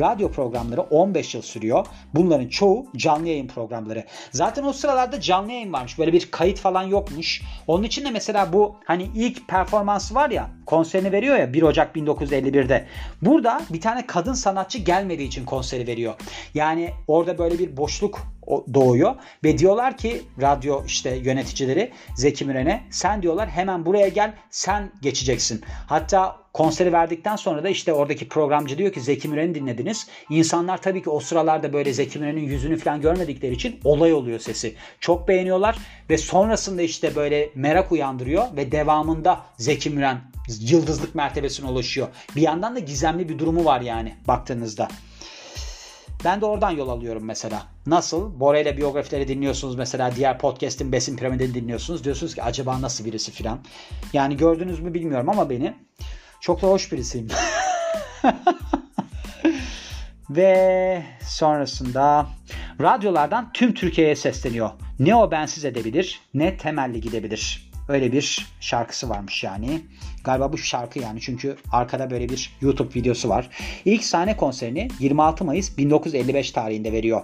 Radyo 0.00 0.30
programları 0.30 0.80
15 0.80 1.34
yıl 1.34 1.42
sürüyor. 1.42 1.86
Bunların 2.14 2.48
çoğu 2.48 2.86
canlı 2.96 3.28
yayın 3.28 3.48
programları. 3.48 4.04
Zaten 4.30 4.64
o 4.64 4.72
sıralarda 4.72 5.20
canlı 5.20 5.52
yayın 5.52 5.72
varmış. 5.72 5.98
Böyle 5.98 6.12
bir 6.12 6.30
kayıt 6.30 6.58
falan 6.58 6.82
yokmuş. 6.82 7.42
Onun 7.66 7.82
için 7.82 8.04
de 8.04 8.10
mesela 8.10 8.52
bu 8.52 8.76
hani 8.84 9.08
ilk 9.14 9.48
performansı 9.48 10.14
var 10.14 10.30
ya 10.30 10.50
konserini 10.66 11.12
veriyor 11.12 11.36
ya 11.36 11.52
1 11.52 11.62
Ocak 11.62 11.96
1951'de. 11.96 12.86
Burada 13.22 13.62
bir 13.70 13.80
tane 13.80 14.06
kadın 14.06 14.32
sanatçı 14.34 14.78
gelmediği 14.78 15.28
için 15.28 15.44
konseri 15.44 15.86
veriyor. 15.86 16.14
Yani 16.54 16.90
orada 17.06 17.38
böyle 17.38 17.58
bir 17.58 17.76
boşluk 17.86 18.22
doğuyor 18.74 19.14
ve 19.44 19.58
diyorlar 19.58 19.96
ki 19.96 20.22
radyo 20.40 20.84
işte 20.86 21.16
yöneticileri 21.16 21.92
Zeki 22.16 22.44
Müren'e 22.44 22.82
sen 22.90 23.22
diyorlar 23.22 23.48
hemen 23.48 23.86
buraya 23.86 24.08
gel 24.08 24.34
sen 24.50 24.92
geçeceksin. 25.02 25.60
Hatta 25.86 26.36
konseri 26.52 26.92
verdikten 26.92 27.36
sonra 27.36 27.64
da 27.64 27.68
işte 27.68 27.92
oradaki 27.92 28.28
programcı 28.28 28.78
diyor 28.78 28.92
ki 28.92 29.00
Zeki 29.00 29.28
Müren'i 29.28 29.54
dinlediniz. 29.54 30.06
İnsanlar 30.30 30.82
tabii 30.82 31.02
ki 31.02 31.10
o 31.10 31.20
sıralarda 31.20 31.72
böyle 31.72 31.92
Zeki 31.92 32.18
Müren'in 32.18 32.40
yüzünü 32.40 32.76
falan 32.76 33.00
görmedikleri 33.00 33.54
için 33.54 33.80
olay 33.84 34.12
oluyor 34.12 34.38
sesi. 34.38 34.74
Çok 35.00 35.28
beğeniyorlar 35.28 35.76
ve 36.10 36.18
sonrasında 36.18 36.82
işte 36.82 37.16
böyle 37.16 37.50
merak 37.54 37.92
uyandırıyor 37.92 38.56
ve 38.56 38.72
devamında 38.72 39.40
Zeki 39.56 39.90
Müren 39.90 40.20
yıldızlık 40.60 41.14
mertebesine 41.14 41.70
ulaşıyor. 41.70 42.08
Bir 42.36 42.42
yandan 42.42 42.76
da 42.76 42.78
gizemli 42.78 43.28
bir 43.28 43.38
durumu 43.38 43.64
var 43.64 43.80
yani 43.80 44.14
baktığınızda. 44.28 44.88
Ben 46.24 46.40
de 46.40 46.46
oradan 46.46 46.70
yol 46.70 46.88
alıyorum 46.88 47.24
mesela. 47.24 47.62
Nasıl? 47.86 48.40
Bora 48.40 48.58
ile 48.58 48.76
biyografileri 48.76 49.28
dinliyorsunuz 49.28 49.76
mesela. 49.76 50.16
Diğer 50.16 50.38
podcast'in 50.38 50.92
Besin 50.92 51.16
Piramidini 51.16 51.54
dinliyorsunuz. 51.54 52.04
Diyorsunuz 52.04 52.34
ki 52.34 52.42
acaba 52.42 52.82
nasıl 52.82 53.04
birisi 53.04 53.32
filan. 53.32 53.58
Yani 54.12 54.36
gördünüz 54.36 54.80
mü 54.80 54.94
bilmiyorum 54.94 55.28
ama 55.28 55.50
beni 55.50 55.74
çok 56.40 56.62
da 56.62 56.66
hoş 56.66 56.92
birisiyim. 56.92 57.28
Ve 60.30 61.02
sonrasında 61.22 62.26
radyolardan 62.80 63.52
tüm 63.52 63.74
Türkiye'ye 63.74 64.16
sesleniyor. 64.16 64.70
Ne 64.98 65.14
o 65.14 65.30
bensiz 65.30 65.64
edebilir 65.64 66.20
ne 66.34 66.56
temelli 66.56 67.00
gidebilir. 67.00 67.70
Öyle 67.88 68.12
bir 68.12 68.46
şarkısı 68.60 69.08
varmış 69.08 69.44
yani. 69.44 69.82
Galiba 70.26 70.52
bu 70.52 70.58
şarkı 70.58 70.98
yani 70.98 71.20
çünkü 71.20 71.56
arkada 71.72 72.10
böyle 72.10 72.28
bir 72.28 72.56
YouTube 72.60 72.94
videosu 72.94 73.28
var. 73.28 73.50
İlk 73.84 74.04
sahne 74.04 74.36
konserini 74.36 74.88
26 75.00 75.44
Mayıs 75.44 75.78
1955 75.78 76.50
tarihinde 76.50 76.92
veriyor. 76.92 77.22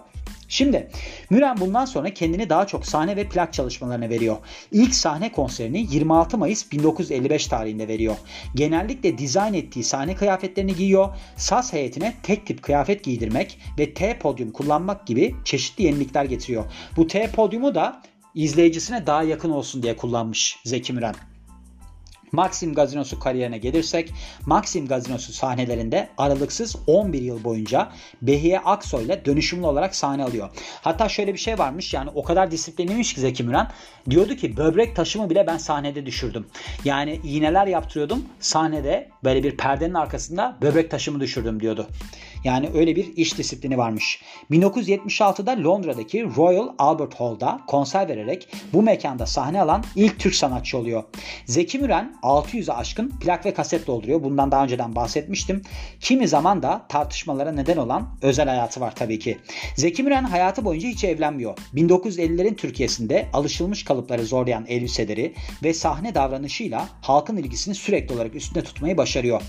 Şimdi 0.49 0.91
Müren 1.31 1.57
bundan 1.61 1.85
sonra 1.85 2.15
kendini 2.15 2.51
daha 2.51 2.67
çok 2.67 2.87
sahne 2.87 3.17
ve 3.17 3.29
plak 3.29 3.53
çalışmalarına 3.53 4.11
veriyor. 4.11 4.37
İlk 4.73 4.95
sahne 4.95 5.33
konserini 5.33 5.87
26 5.91 6.39
Mayıs 6.39 6.73
1955 6.73 7.47
tarihinde 7.47 7.89
veriyor. 7.89 8.17
Genellikle 8.55 9.19
dizayn 9.19 9.55
ettiği 9.55 9.85
sahne 9.85 10.15
kıyafetlerini 10.15 10.75
giyiyor. 10.75 11.09
Saz 11.37 11.73
heyetine 11.73 12.15
tek 12.23 12.47
tip 12.47 12.63
kıyafet 12.63 13.05
giydirmek 13.05 13.59
ve 13.79 13.95
T 13.95 14.19
podyum 14.19 14.51
kullanmak 14.51 15.07
gibi 15.07 15.35
çeşitli 15.45 15.85
yenilikler 15.85 16.25
getiriyor. 16.25 16.65
Bu 16.97 17.07
T 17.07 17.31
podyumu 17.31 17.75
da 17.75 18.03
izleyicisine 18.35 19.07
daha 19.07 19.23
yakın 19.23 19.51
olsun 19.51 19.83
diye 19.83 19.97
kullanmış 19.97 20.59
Zeki 20.65 20.93
Müren. 20.93 21.15
Maxim 22.33 22.75
Gazinosu 22.75 23.19
kariyerine 23.19 23.59
gelirsek 23.59 24.13
Maxim 24.47 24.87
Gazinosu 24.87 25.33
sahnelerinde 25.33 26.09
aralıksız 26.19 26.77
11 26.87 27.23
yıl 27.23 27.45
boyunca 27.45 27.93
Behiye 28.23 28.61
Aksoy 28.61 29.05
ile 29.05 29.25
dönüşümlü 29.25 29.67
olarak 29.67 29.95
sahne 29.95 30.25
alıyor. 30.25 30.51
Hatta 30.83 31.09
şöyle 31.09 31.33
bir 31.33 31.39
şey 31.39 31.59
varmış 31.59 31.95
yani 31.95 32.11
o 32.15 32.23
kadar 32.23 32.51
disiplinliymiş 32.51 33.15
ki 33.15 33.21
Zeki 33.21 33.45
Müren 33.45 33.69
diyordu 34.11 34.37
ki 34.37 34.57
böbrek 34.57 34.97
taşımı 34.97 35.31
bile 35.31 35.47
ben 35.47 35.57
sahnede 35.57 36.07
düşürdüm. 36.07 36.47
Yani 36.85 37.21
iğneler 37.25 37.67
yaptırıyordum 37.67 38.25
sahnede 38.41 39.11
böyle 39.25 39.43
bir 39.43 39.57
perdenin 39.57 39.95
arkasında 39.95 40.57
böbrek 40.63 40.91
taşımı 40.91 41.21
düşürdüm 41.21 41.61
diyordu. 41.61 41.89
Yani 42.45 42.71
öyle 42.75 42.97
bir 42.97 43.17
iş 43.17 43.39
disiplini 43.39 43.79
varmış. 43.79 44.23
1976'da 44.51 45.65
Londra'daki 45.65 46.25
Royal 46.37 46.69
Albert 46.79 47.15
Hall'da 47.15 47.61
konser 47.67 48.09
vererek 48.09 48.49
bu 48.73 48.83
mekanda 48.83 49.27
sahne 49.27 49.61
alan 49.61 49.85
ilk 49.97 50.19
Türk 50.19 50.35
sanatçı 50.35 50.79
oluyor. 50.79 51.05
Zeki 51.47 51.79
Müren 51.79 52.17
600'e 52.23 52.73
aşkın 52.73 53.09
plak 53.09 53.47
ve 53.47 53.55
kaset 53.55 53.87
dolduruyor. 53.87 54.23
Bundan 54.23 54.51
daha 54.51 54.65
önceden 54.65 54.95
bahsetmiştim. 54.95 55.63
Kimi 56.01 56.29
zaman 56.29 56.63
da 56.63 56.87
tartışmalara 56.89 57.53
neden 57.53 57.77
olan 57.77 58.09
özel 58.23 58.49
hayatı 58.49 58.81
var 58.81 58.95
tabii 58.95 59.19
ki. 59.19 59.39
Zeki 59.77 60.03
Müren 60.03 60.25
hayatı 60.25 60.65
boyunca 60.65 60.89
hiç 60.89 61.05
evlenmiyor. 61.05 61.59
1950'lerin 61.75 62.57
Türkiye'sinde 62.57 63.29
alışılmış 63.33 63.85
kalıpları 63.85 64.27
zorlayan 64.27 64.67
elbiseleri 64.67 65.35
ve 65.63 65.75
sahne 65.75 66.15
davranışıyla 66.15 66.89
halkın 67.03 67.37
ilgisini 67.37 67.75
sürekli 67.75 68.15
olarak 68.15 68.35
üstünde 68.35 68.65
tutmayı 68.65 68.97
başarıyor. 68.97 69.43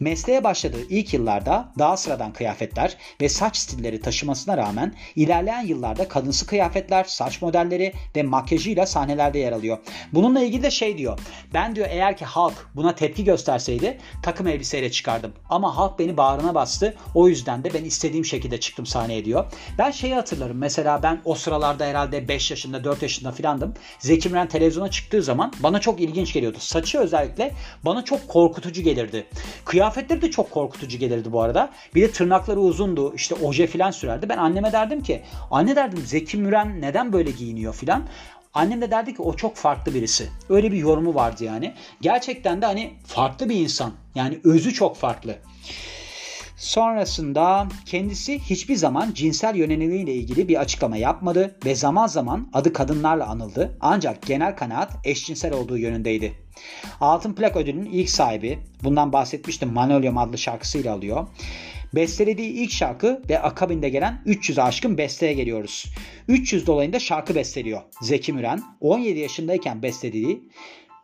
Mesleğe 0.00 0.44
başladığı 0.44 0.88
ilk 0.90 1.14
yıllarda 1.14 1.72
daha 1.78 1.96
sıradan 1.96 2.32
kıyafetler 2.36 2.96
ve 3.20 3.28
saç 3.28 3.56
stilleri 3.56 4.00
taşımasına 4.00 4.56
rağmen 4.56 4.94
ilerleyen 5.16 5.66
yıllarda 5.66 6.08
kadınsı 6.08 6.46
kıyafetler, 6.46 7.04
saç 7.04 7.42
modelleri 7.42 7.92
ve 8.16 8.22
makyajıyla 8.22 8.86
sahnelerde 8.86 9.38
yer 9.38 9.52
alıyor. 9.52 9.78
Bununla 10.12 10.40
ilgili 10.40 10.62
de 10.62 10.70
şey 10.70 10.98
diyor. 10.98 11.18
Ben 11.54 11.76
diyor 11.76 11.86
eğer 11.90 12.16
ki 12.16 12.24
halk 12.24 12.54
buna 12.74 12.94
tepki 12.94 13.24
gösterseydi 13.24 13.98
takım 14.22 14.46
elbiseyle 14.46 14.90
çıkardım. 14.90 15.32
Ama 15.50 15.76
halk 15.76 15.98
beni 15.98 16.16
bağrına 16.16 16.54
bastı. 16.54 16.94
O 17.14 17.28
yüzden 17.28 17.64
de 17.64 17.74
ben 17.74 17.84
istediğim 17.84 18.24
şekilde 18.24 18.60
çıktım 18.60 18.86
sahneye 18.86 19.24
diyor. 19.24 19.44
Ben 19.78 19.90
şeyi 19.90 20.14
hatırlarım. 20.14 20.58
Mesela 20.58 21.02
ben 21.02 21.20
o 21.24 21.34
sıralarda 21.34 21.84
herhalde 21.84 22.28
5 22.28 22.50
yaşında 22.50 22.84
4 22.84 23.02
yaşında 23.02 23.32
filandım. 23.32 23.74
Zeki 23.98 24.28
Müren 24.28 24.48
televizyona 24.48 24.90
çıktığı 24.90 25.22
zaman 25.22 25.52
bana 25.60 25.80
çok 25.80 26.00
ilginç 26.00 26.32
geliyordu. 26.32 26.58
Saçı 26.60 26.98
özellikle 26.98 27.52
bana 27.84 28.04
çok 28.04 28.28
korkutucu 28.28 28.82
gelirdi. 28.82 29.26
Kıyafetleri 29.64 30.22
de 30.22 30.30
çok 30.30 30.50
korkutucu 30.50 30.98
gelirdi 30.98 31.32
bu 31.32 31.42
arada. 31.42 31.70
Bir 31.94 32.02
de 32.02 32.12
tırnakları 32.26 32.60
uzundu. 32.60 33.14
İşte 33.14 33.34
oje 33.34 33.66
filan 33.66 33.90
sürerdi. 33.90 34.28
Ben 34.28 34.38
anneme 34.38 34.72
derdim 34.72 35.02
ki 35.02 35.22
anne 35.50 35.76
derdim 35.76 35.98
Zeki 36.06 36.36
Müren 36.36 36.80
neden 36.80 37.12
böyle 37.12 37.30
giyiniyor 37.30 37.74
filan. 37.74 38.02
Annem 38.54 38.80
de 38.80 38.90
derdi 38.90 39.14
ki 39.14 39.22
o 39.22 39.36
çok 39.36 39.56
farklı 39.56 39.94
birisi. 39.94 40.28
Öyle 40.48 40.72
bir 40.72 40.76
yorumu 40.76 41.14
vardı 41.14 41.44
yani. 41.44 41.74
Gerçekten 42.00 42.62
de 42.62 42.66
hani 42.66 42.94
farklı 43.06 43.48
bir 43.48 43.54
insan. 43.54 43.92
Yani 44.14 44.40
özü 44.44 44.74
çok 44.74 44.96
farklı. 44.96 45.36
Sonrasında 46.56 47.68
kendisi 47.86 48.38
hiçbir 48.38 48.76
zaman 48.76 49.12
cinsel 49.14 49.54
yönelimiyle 49.56 50.14
ilgili 50.14 50.48
bir 50.48 50.60
açıklama 50.60 50.96
yapmadı 50.96 51.56
ve 51.64 51.74
zaman 51.74 52.06
zaman 52.06 52.48
adı 52.52 52.72
kadınlarla 52.72 53.26
anıldı 53.26 53.78
ancak 53.80 54.22
genel 54.22 54.56
kanaat 54.56 54.90
eşcinsel 55.04 55.52
olduğu 55.52 55.78
yönündeydi. 55.78 56.32
Altın 57.00 57.34
plak 57.34 57.56
ödülünün 57.56 57.90
ilk 57.92 58.10
sahibi, 58.10 58.58
bundan 58.84 59.12
bahsetmiştim 59.12 59.72
Manolyom 59.72 60.18
adlı 60.18 60.38
şarkısıyla 60.38 60.94
alıyor. 60.94 61.26
Bestelediği 61.96 62.50
ilk 62.52 62.72
şarkı 62.72 63.22
ve 63.28 63.42
akabinde 63.42 63.88
gelen 63.88 64.22
300'e 64.26 64.62
aşkın 64.62 64.98
besteye 64.98 65.32
geliyoruz. 65.32 65.84
300 66.28 66.66
dolayında 66.66 66.98
şarkı 66.98 67.34
besteliyor 67.34 67.82
Zeki 68.02 68.32
Müren. 68.32 68.62
17 68.80 69.18
yaşındayken 69.18 69.82
bestelediği 69.82 70.48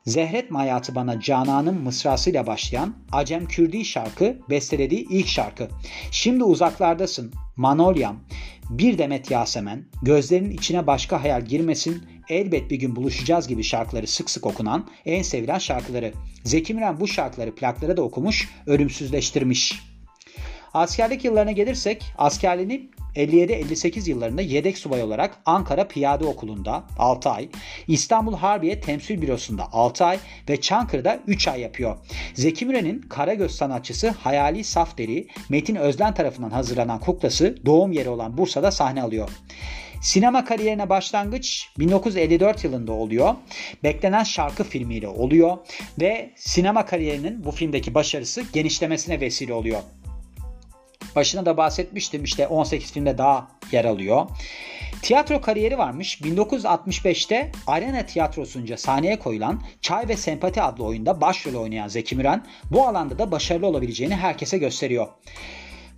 Zehretme 0.06 0.58
hayatı 0.58 0.94
bana 0.94 1.20
Canan'ın 1.20 1.82
mısrasıyla 1.82 2.46
başlayan 2.46 2.94
Acem 3.12 3.46
Kürdi 3.46 3.84
şarkı 3.84 4.38
bestelediği 4.50 5.06
ilk 5.10 5.26
şarkı. 5.26 5.68
Şimdi 6.10 6.44
uzaklardasın 6.44 7.32
Manolyam, 7.56 8.16
bir 8.70 8.98
demet 8.98 9.30
Yasemen, 9.30 9.84
gözlerinin 10.02 10.50
içine 10.50 10.86
başka 10.86 11.22
hayal 11.22 11.44
girmesin, 11.44 12.02
elbet 12.28 12.70
bir 12.70 12.76
gün 12.76 12.96
buluşacağız 12.96 13.48
gibi 13.48 13.62
şarkıları 13.62 14.06
sık 14.06 14.30
sık 14.30 14.46
okunan 14.46 14.88
en 15.06 15.22
sevilen 15.22 15.58
şarkıları. 15.58 16.12
Zeki 16.44 16.74
Müren 16.74 17.00
bu 17.00 17.08
şarkıları 17.08 17.54
plaklara 17.54 17.96
da 17.96 18.02
okumuş, 18.02 18.48
ölümsüzleştirmiş. 18.66 19.91
Askerlik 20.74 21.24
yıllarına 21.24 21.52
gelirsek 21.52 22.04
askerliğini 22.18 22.88
57-58 23.16 24.10
yıllarında 24.10 24.42
yedek 24.42 24.78
subay 24.78 25.02
olarak 25.02 25.38
Ankara 25.46 25.88
Piyade 25.88 26.24
Okulu'nda 26.24 26.84
6 26.98 27.30
ay, 27.30 27.48
İstanbul 27.88 28.36
Harbiye 28.36 28.80
Temsil 28.80 29.22
Bürosu'nda 29.22 29.72
6 29.72 30.04
ay 30.04 30.18
ve 30.48 30.60
Çankırı'da 30.60 31.18
3 31.26 31.48
ay 31.48 31.60
yapıyor. 31.60 31.96
Zeki 32.34 32.66
Müren'in 32.66 33.00
Karagöz 33.00 33.52
sanatçısı 33.52 34.08
Hayali 34.10 34.64
Safderi, 34.64 35.26
Metin 35.48 35.76
Özden 35.76 36.14
tarafından 36.14 36.50
hazırlanan 36.50 37.00
kuklası 37.00 37.56
doğum 37.66 37.92
yeri 37.92 38.08
olan 38.08 38.38
Bursa'da 38.38 38.70
sahne 38.70 39.02
alıyor. 39.02 39.28
Sinema 40.02 40.44
kariyerine 40.44 40.88
başlangıç 40.88 41.68
1954 41.78 42.64
yılında 42.64 42.92
oluyor. 42.92 43.34
Beklenen 43.82 44.22
şarkı 44.22 44.64
filmiyle 44.64 45.08
oluyor 45.08 45.56
ve 46.00 46.30
sinema 46.36 46.86
kariyerinin 46.86 47.44
bu 47.44 47.50
filmdeki 47.50 47.94
başarısı 47.94 48.42
genişlemesine 48.52 49.20
vesile 49.20 49.52
oluyor. 49.52 49.80
Başına 51.16 51.46
da 51.46 51.56
bahsetmiştim 51.56 52.24
işte 52.24 52.46
18 52.46 52.92
filmde 52.92 53.18
daha 53.18 53.48
yer 53.72 53.84
alıyor. 53.84 54.26
Tiyatro 55.02 55.40
kariyeri 55.40 55.78
varmış. 55.78 56.20
1965'te 56.20 57.52
Arena 57.66 58.06
Tiyatrosu'nca 58.06 58.76
sahneye 58.76 59.18
koyulan 59.18 59.62
Çay 59.80 60.08
ve 60.08 60.16
Sempati 60.16 60.62
adlı 60.62 60.84
oyunda 60.84 61.20
başrol 61.20 61.54
oynayan 61.54 61.88
Zeki 61.88 62.16
Müren 62.16 62.46
bu 62.70 62.86
alanda 62.86 63.18
da 63.18 63.30
başarılı 63.30 63.66
olabileceğini 63.66 64.14
herkese 64.16 64.58
gösteriyor. 64.58 65.06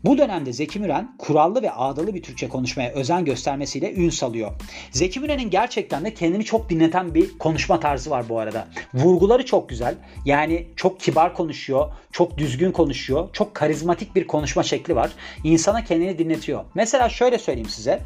Bu 0.04 0.18
dönemde 0.18 0.52
Zeki 0.52 0.80
Müren 0.80 1.14
kurallı 1.18 1.62
ve 1.62 1.70
ağdalı 1.70 2.14
bir 2.14 2.22
Türkçe 2.22 2.48
konuşmaya 2.48 2.92
özen 2.92 3.24
göstermesiyle 3.24 3.94
ün 3.94 4.10
salıyor. 4.10 4.52
Zeki 4.90 5.20
Müren'in 5.20 5.50
gerçekten 5.50 6.04
de 6.04 6.14
kendini 6.14 6.44
çok 6.44 6.70
dinleten 6.70 7.14
bir 7.14 7.38
konuşma 7.38 7.80
tarzı 7.80 8.10
var 8.10 8.28
bu 8.28 8.38
arada. 8.38 8.68
Vurguları 8.94 9.44
çok 9.44 9.68
güzel. 9.68 9.94
Yani 10.24 10.66
çok 10.76 11.00
kibar 11.00 11.34
konuşuyor, 11.34 11.92
çok 12.12 12.38
düzgün 12.38 12.72
konuşuyor, 12.72 13.28
çok 13.32 13.54
karizmatik 13.54 14.16
bir 14.16 14.26
konuşma 14.26 14.62
şekli 14.62 14.96
var. 14.96 15.10
İnsana 15.44 15.84
kendini 15.84 16.18
dinletiyor. 16.18 16.64
Mesela 16.74 17.08
şöyle 17.08 17.38
söyleyeyim 17.38 17.68
size. 17.68 18.00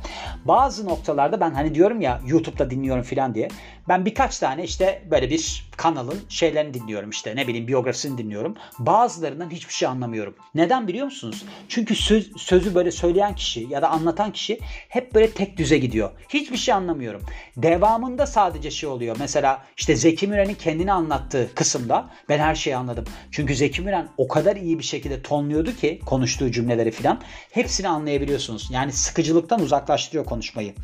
Bazı 0.44 0.88
noktalarda 0.88 1.40
ben 1.40 1.50
hani 1.50 1.74
diyorum 1.74 2.00
ya 2.00 2.20
YouTube'da 2.26 2.70
dinliyorum 2.70 3.02
filan 3.02 3.34
diye. 3.34 3.48
Ben 3.88 4.04
birkaç 4.04 4.38
tane 4.38 4.64
işte 4.64 5.02
böyle 5.10 5.30
bir 5.30 5.68
kanalın 5.76 6.20
şeylerini 6.28 6.74
dinliyorum 6.74 7.10
işte 7.10 7.36
ne 7.36 7.46
bileyim 7.48 7.68
biyografisini 7.68 8.18
dinliyorum. 8.18 8.54
Bazılarından 8.78 9.50
hiçbir 9.50 9.72
şey 9.72 9.88
anlamıyorum. 9.88 10.34
Neden 10.54 10.88
biliyor 10.88 11.04
musunuz? 11.04 11.44
Çünkü 11.68 11.94
söz, 11.94 12.36
sözü 12.36 12.74
böyle 12.74 12.90
söyleyen 12.90 13.34
kişi 13.34 13.66
ya 13.70 13.82
da 13.82 13.88
anlatan 13.88 14.32
kişi 14.32 14.58
hep 14.88 15.14
böyle 15.14 15.30
tek 15.30 15.56
düze 15.56 15.78
gidiyor. 15.78 16.10
Hiçbir 16.28 16.56
şey 16.56 16.74
anlamıyorum. 16.74 17.22
Devamında 17.56 18.26
sadece 18.26 18.70
şey 18.70 18.88
oluyor. 18.88 19.16
Mesela 19.18 19.64
işte 19.76 19.96
Zeki 19.96 20.26
Müren'in 20.26 20.54
kendini 20.54 20.92
anlattığı 20.92 21.54
kısımda 21.54 22.10
ben 22.28 22.38
her 22.38 22.54
şeyi 22.54 22.76
anladım. 22.76 23.04
Çünkü 23.30 23.54
Zeki 23.54 23.82
Müren 23.82 24.08
o 24.16 24.28
kadar 24.28 24.56
iyi 24.56 24.78
bir 24.78 24.84
şekilde 24.84 25.22
tonluyordu 25.22 25.76
ki 25.76 26.00
konuştuğu 26.06 26.50
cümleleri 26.50 26.90
filan. 26.90 27.20
Hepsini 27.50 27.88
anlayabiliyorsunuz. 27.88 28.68
Yani 28.70 28.92
sıkıcılıktan 28.92 29.60
uzaklaştırıyor 29.60 30.24
konuşmayı. 30.24 30.74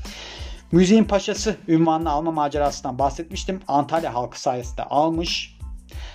Müziğin 0.75 1.05
paşası 1.05 1.57
ünvanını 1.69 2.11
alma 2.11 2.31
macerasından 2.31 2.99
bahsetmiştim. 2.99 3.61
Antalya 3.69 4.15
halkı 4.15 4.41
sayesinde 4.41 4.83
almış. 4.83 5.54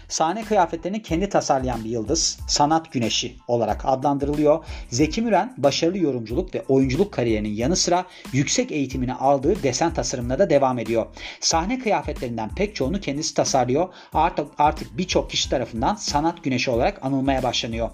Sahne 0.10 0.44
kıyafetlerini 0.44 1.02
kendi 1.02 1.30
tasarlayan 1.30 1.84
bir 1.84 1.90
yıldız, 1.90 2.40
sanat 2.48 2.92
güneşi 2.92 3.36
olarak 3.48 3.82
adlandırılıyor. 3.86 4.66
Zeki 4.90 5.22
Müren 5.22 5.54
başarılı 5.58 5.98
yorumculuk 5.98 6.56
ve 6.56 6.66
oyunculuk 6.68 7.12
kariyerinin 7.12 7.50
yanı 7.50 7.76
sıra 7.76 8.06
yüksek 8.34 8.72
eğitimini 8.72 9.14
aldığı 9.14 9.64
desen 9.64 9.94
tasarımına 9.94 10.40
da 10.40 10.50
devam 10.50 10.80
ediyor. 10.80 11.06
Sahne 11.40 11.80
kıyafetlerinden 11.80 12.56
pek 12.56 12.76
çoğunu 12.76 13.00
kendisi 13.00 13.34
tasarlıyor. 13.34 13.90
Artık, 14.14 14.48
artık 14.58 14.98
birçok 14.98 15.30
kişi 15.30 15.50
tarafından 15.50 15.96
sanat 15.96 16.44
güneşi 16.44 16.72
olarak 16.72 17.06
anılmaya 17.06 17.44
başlanıyor. 17.44 17.90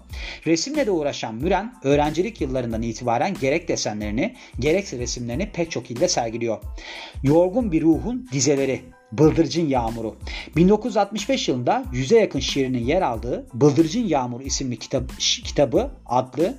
Resimle 0.48 0.86
de 0.86 0.92
uğraşan 0.92 1.36
Müren 1.36 1.74
öğrencilik 1.84 2.42
yıllarından 2.42 2.82
itibaren 2.82 3.34
gerek 3.42 3.68
desenlerini 3.68 4.36
gerekse 4.60 5.00
resimlerini 5.00 5.52
pek 5.52 5.72
çok 5.72 5.92
ilde 5.92 6.08
sergiliyor. 6.08 6.58
Yorgun 7.24 7.72
bir 7.72 7.82
ruhun 7.82 8.30
dizeleri 8.32 8.82
Bıldırcın 9.12 9.68
Yağmuru. 9.68 10.16
1965 10.56 11.50
yılında 11.50 11.84
yüze 11.94 12.20
yakın 12.20 12.40
şiirinin 12.40 12.84
yer 12.84 13.02
aldığı 13.02 13.46
Bıldırcın 13.54 14.08
Yağmuru 14.08 14.44
isimli 14.44 14.80
kitap, 14.80 15.04
kitabı 15.20 15.92
adlı 16.06 16.56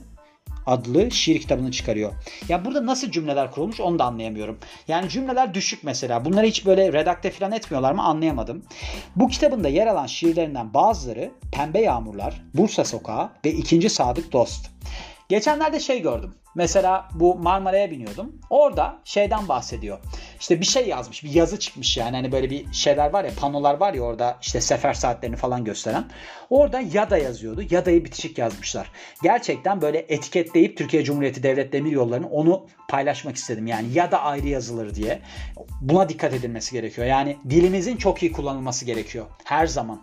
adlı 0.66 1.10
şiir 1.10 1.40
kitabını 1.40 1.70
çıkarıyor. 1.70 2.12
Ya 2.48 2.64
burada 2.64 2.86
nasıl 2.86 3.10
cümleler 3.10 3.50
kurulmuş 3.50 3.80
onu 3.80 3.98
da 3.98 4.04
anlayamıyorum. 4.04 4.58
Yani 4.88 5.08
cümleler 5.08 5.54
düşük 5.54 5.84
mesela. 5.84 6.24
Bunları 6.24 6.46
hiç 6.46 6.66
böyle 6.66 6.92
redakte 6.92 7.30
falan 7.30 7.52
etmiyorlar 7.52 7.92
mı 7.92 8.02
anlayamadım. 8.02 8.62
Bu 9.16 9.28
kitabında 9.28 9.68
yer 9.68 9.86
alan 9.86 10.06
şiirlerinden 10.06 10.74
bazıları 10.74 11.30
Pembe 11.52 11.80
Yağmurlar, 11.80 12.42
Bursa 12.54 12.84
Sokağı 12.84 13.30
ve 13.44 13.52
İkinci 13.52 13.90
Sadık 13.90 14.32
Dost. 14.32 14.70
Geçenlerde 15.28 15.80
şey 15.80 16.02
gördüm. 16.02 16.34
Mesela 16.54 17.08
bu 17.14 17.34
Marmara'ya 17.34 17.90
biniyordum. 17.90 18.40
Orada 18.50 18.98
şeyden 19.04 19.48
bahsediyor. 19.48 19.98
İşte 20.40 20.60
bir 20.60 20.66
şey 20.66 20.88
yazmış. 20.88 21.24
Bir 21.24 21.30
yazı 21.30 21.58
çıkmış 21.58 21.96
yani. 21.96 22.16
Hani 22.16 22.32
böyle 22.32 22.50
bir 22.50 22.72
şeyler 22.72 23.12
var 23.12 23.24
ya 23.24 23.30
panolar 23.40 23.74
var 23.74 23.94
ya 23.94 24.02
orada 24.02 24.38
işte 24.42 24.60
sefer 24.60 24.94
saatlerini 24.94 25.36
falan 25.36 25.64
gösteren. 25.64 26.04
Orada 26.50 26.80
Yada 26.92 27.18
yazıyordu. 27.18 27.62
Yada'yı 27.70 28.04
bitişik 28.04 28.38
yazmışlar. 28.38 28.90
Gerçekten 29.22 29.82
böyle 29.82 29.98
etiketleyip 29.98 30.76
Türkiye 30.76 31.04
Cumhuriyeti 31.04 31.42
Devlet 31.42 31.72
Demir 31.72 31.92
Yolları'nı 31.92 32.28
onu 32.28 32.66
paylaşmak 32.88 33.36
istedim. 33.36 33.66
Yani 33.66 33.86
Yada 33.92 34.22
ayrı 34.22 34.48
yazılır 34.48 34.94
diye. 34.94 35.20
Buna 35.80 36.08
dikkat 36.08 36.34
edilmesi 36.34 36.72
gerekiyor. 36.72 37.06
Yani 37.06 37.36
dilimizin 37.50 37.96
çok 37.96 38.22
iyi 38.22 38.32
kullanılması 38.32 38.84
gerekiyor. 38.84 39.26
Her 39.44 39.66
zaman. 39.66 40.02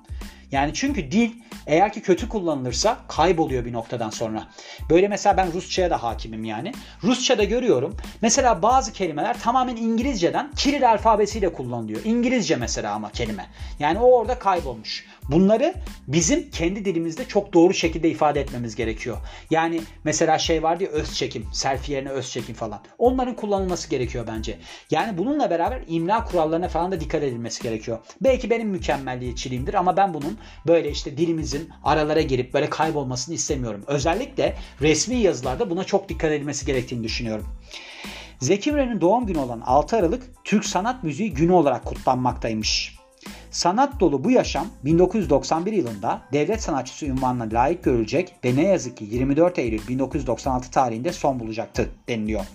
Yani 0.54 0.74
çünkü 0.74 1.12
dil 1.12 1.32
eğer 1.68 1.94
ki 1.94 2.02
kötü 2.02 2.30
kullanılırsa 2.30 2.98
kayboluyor 3.08 3.66
bir 3.66 3.74
noktadan 3.74 4.10
sonra. 4.10 4.48
Böyle 4.90 5.08
mesela 5.08 5.38
ben 5.38 5.54
Rusça'ya 5.54 5.90
da 5.90 6.04
hakimim 6.04 6.44
yani. 6.44 6.72
Rusça'da 7.04 7.44
görüyorum. 7.44 7.98
Mesela 8.22 8.62
bazı 8.62 8.94
kelimeler 8.94 9.40
tamamen 9.40 9.76
İngilizceden 9.76 10.52
Kiril 10.56 10.90
alfabesiyle 10.90 11.54
kullanılıyor. 11.54 12.02
İngilizce 12.06 12.56
mesela 12.56 12.94
ama 12.94 13.12
kelime. 13.12 13.46
Yani 13.80 14.00
o 14.00 14.20
orada 14.20 14.40
kaybolmuş. 14.40 15.06
Bunları 15.30 15.74
bizim 16.08 16.50
kendi 16.50 16.86
dilimizde 16.86 17.26
çok 17.28 17.54
doğru 17.54 17.74
şekilde 17.74 18.10
ifade 18.10 18.42
etmemiz 18.42 18.76
gerekiyor. 18.76 19.18
Yani 19.50 19.82
mesela 20.04 20.38
şey 20.38 20.64
vardı 20.64 20.84
ya 20.84 20.90
öz 20.90 21.14
çekim, 21.14 21.46
selfie 21.54 21.96
yerine 21.96 22.10
öz 22.10 22.32
çekim 22.32 22.56
falan. 22.56 22.82
Onların 22.98 23.36
kullanılması 23.36 23.90
gerekiyor 23.90 24.26
bence. 24.28 24.58
Yani 24.92 25.18
bununla 25.18 25.50
beraber 25.50 25.82
imla 25.88 26.26
kurallarına 26.26 26.68
falan 26.68 26.92
da 26.92 27.00
dikkat 27.00 27.24
edilmesi 27.24 27.64
gerekiyor. 27.64 28.00
Belki 28.22 28.50
benim 28.50 28.70
mükemmelliyetçiliğimdir 28.70 29.74
ama 29.74 29.98
ben 29.98 30.14
bunun 30.14 30.38
böyle 30.68 30.92
işte 30.92 31.18
dilimizin 31.18 31.70
aralara 31.84 32.22
girip 32.22 32.54
böyle 32.54 32.70
kaybolmasını 32.70 33.36
istemiyorum. 33.36 33.84
Özellikle 33.88 34.56
resmi 34.82 35.16
yazılarda 35.16 35.70
buna 35.70 35.84
çok 35.84 36.10
dikkat 36.10 36.32
edilmesi 36.32 36.66
gerektiğini 36.66 37.04
düşünüyorum. 37.04 37.48
Zeki 38.40 38.72
Müren'in 38.72 39.02
doğum 39.02 39.26
günü 39.26 39.38
olan 39.38 39.62
6 39.62 39.98
Aralık 39.98 40.24
Türk 40.44 40.66
Sanat 40.66 41.04
Müziği 41.04 41.34
Günü 41.34 41.52
olarak 41.52 41.86
kutlanmaktaymış. 41.86 43.03
Sanat 43.54 44.00
dolu 44.00 44.24
bu 44.24 44.32
yaşam 44.32 44.68
1991 44.86 45.74
yılında 45.74 46.22
devlet 46.34 46.62
sanatçısı 46.62 47.06
ünvanına 47.06 47.50
layık 47.54 47.84
görülecek 47.84 48.36
ve 48.46 48.56
ne 48.56 48.64
yazık 48.64 48.98
ki 48.98 49.06
24 49.12 49.60
Eylül 49.60 49.88
1996 49.88 50.72
tarihinde 50.72 51.12
son 51.12 51.40
bulacaktı 51.40 51.90
deniliyor. 52.10 52.46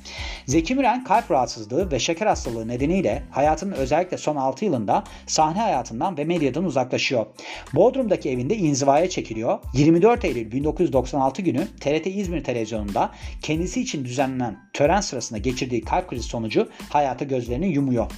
Zeki 0.47 0.75
Müren 0.75 1.05
kalp 1.05 1.31
rahatsızlığı 1.31 1.91
ve 1.91 1.99
şeker 1.99 2.27
hastalığı 2.27 2.69
nedeniyle 2.69 3.23
hayatının 3.31 3.73
özellikle 3.73 4.19
son 4.19 4.37
6 4.37 4.65
yılında 4.65 5.05
sahne 5.27 5.61
hayatından 5.61 6.17
ve 6.17 6.25
medyadan 6.25 6.65
uzaklaşıyor. 6.65 7.27
Bodrum'daki 7.75 8.31
evinde 8.31 8.57
inzivaya 8.57 9.09
çekiliyor. 9.09 9.59
24 9.75 10.25
Eylül 10.25 10.53
1996 10.53 11.43
günü 11.43 11.69
TRT 11.81 12.07
İzmir 12.07 12.45
televizyonunda 12.45 13.11
kendisi 13.43 13.81
için 13.81 14.05
düzenlenen 14.05 14.59
tören 14.73 15.01
sırasında 15.01 15.39
geçirdiği 15.39 15.81
kalp 15.81 16.09
krizi 16.09 16.29
sonucu 16.29 16.69
hayata 16.89 17.25
gözlerini 17.25 17.69
yumuyor. 17.69 18.11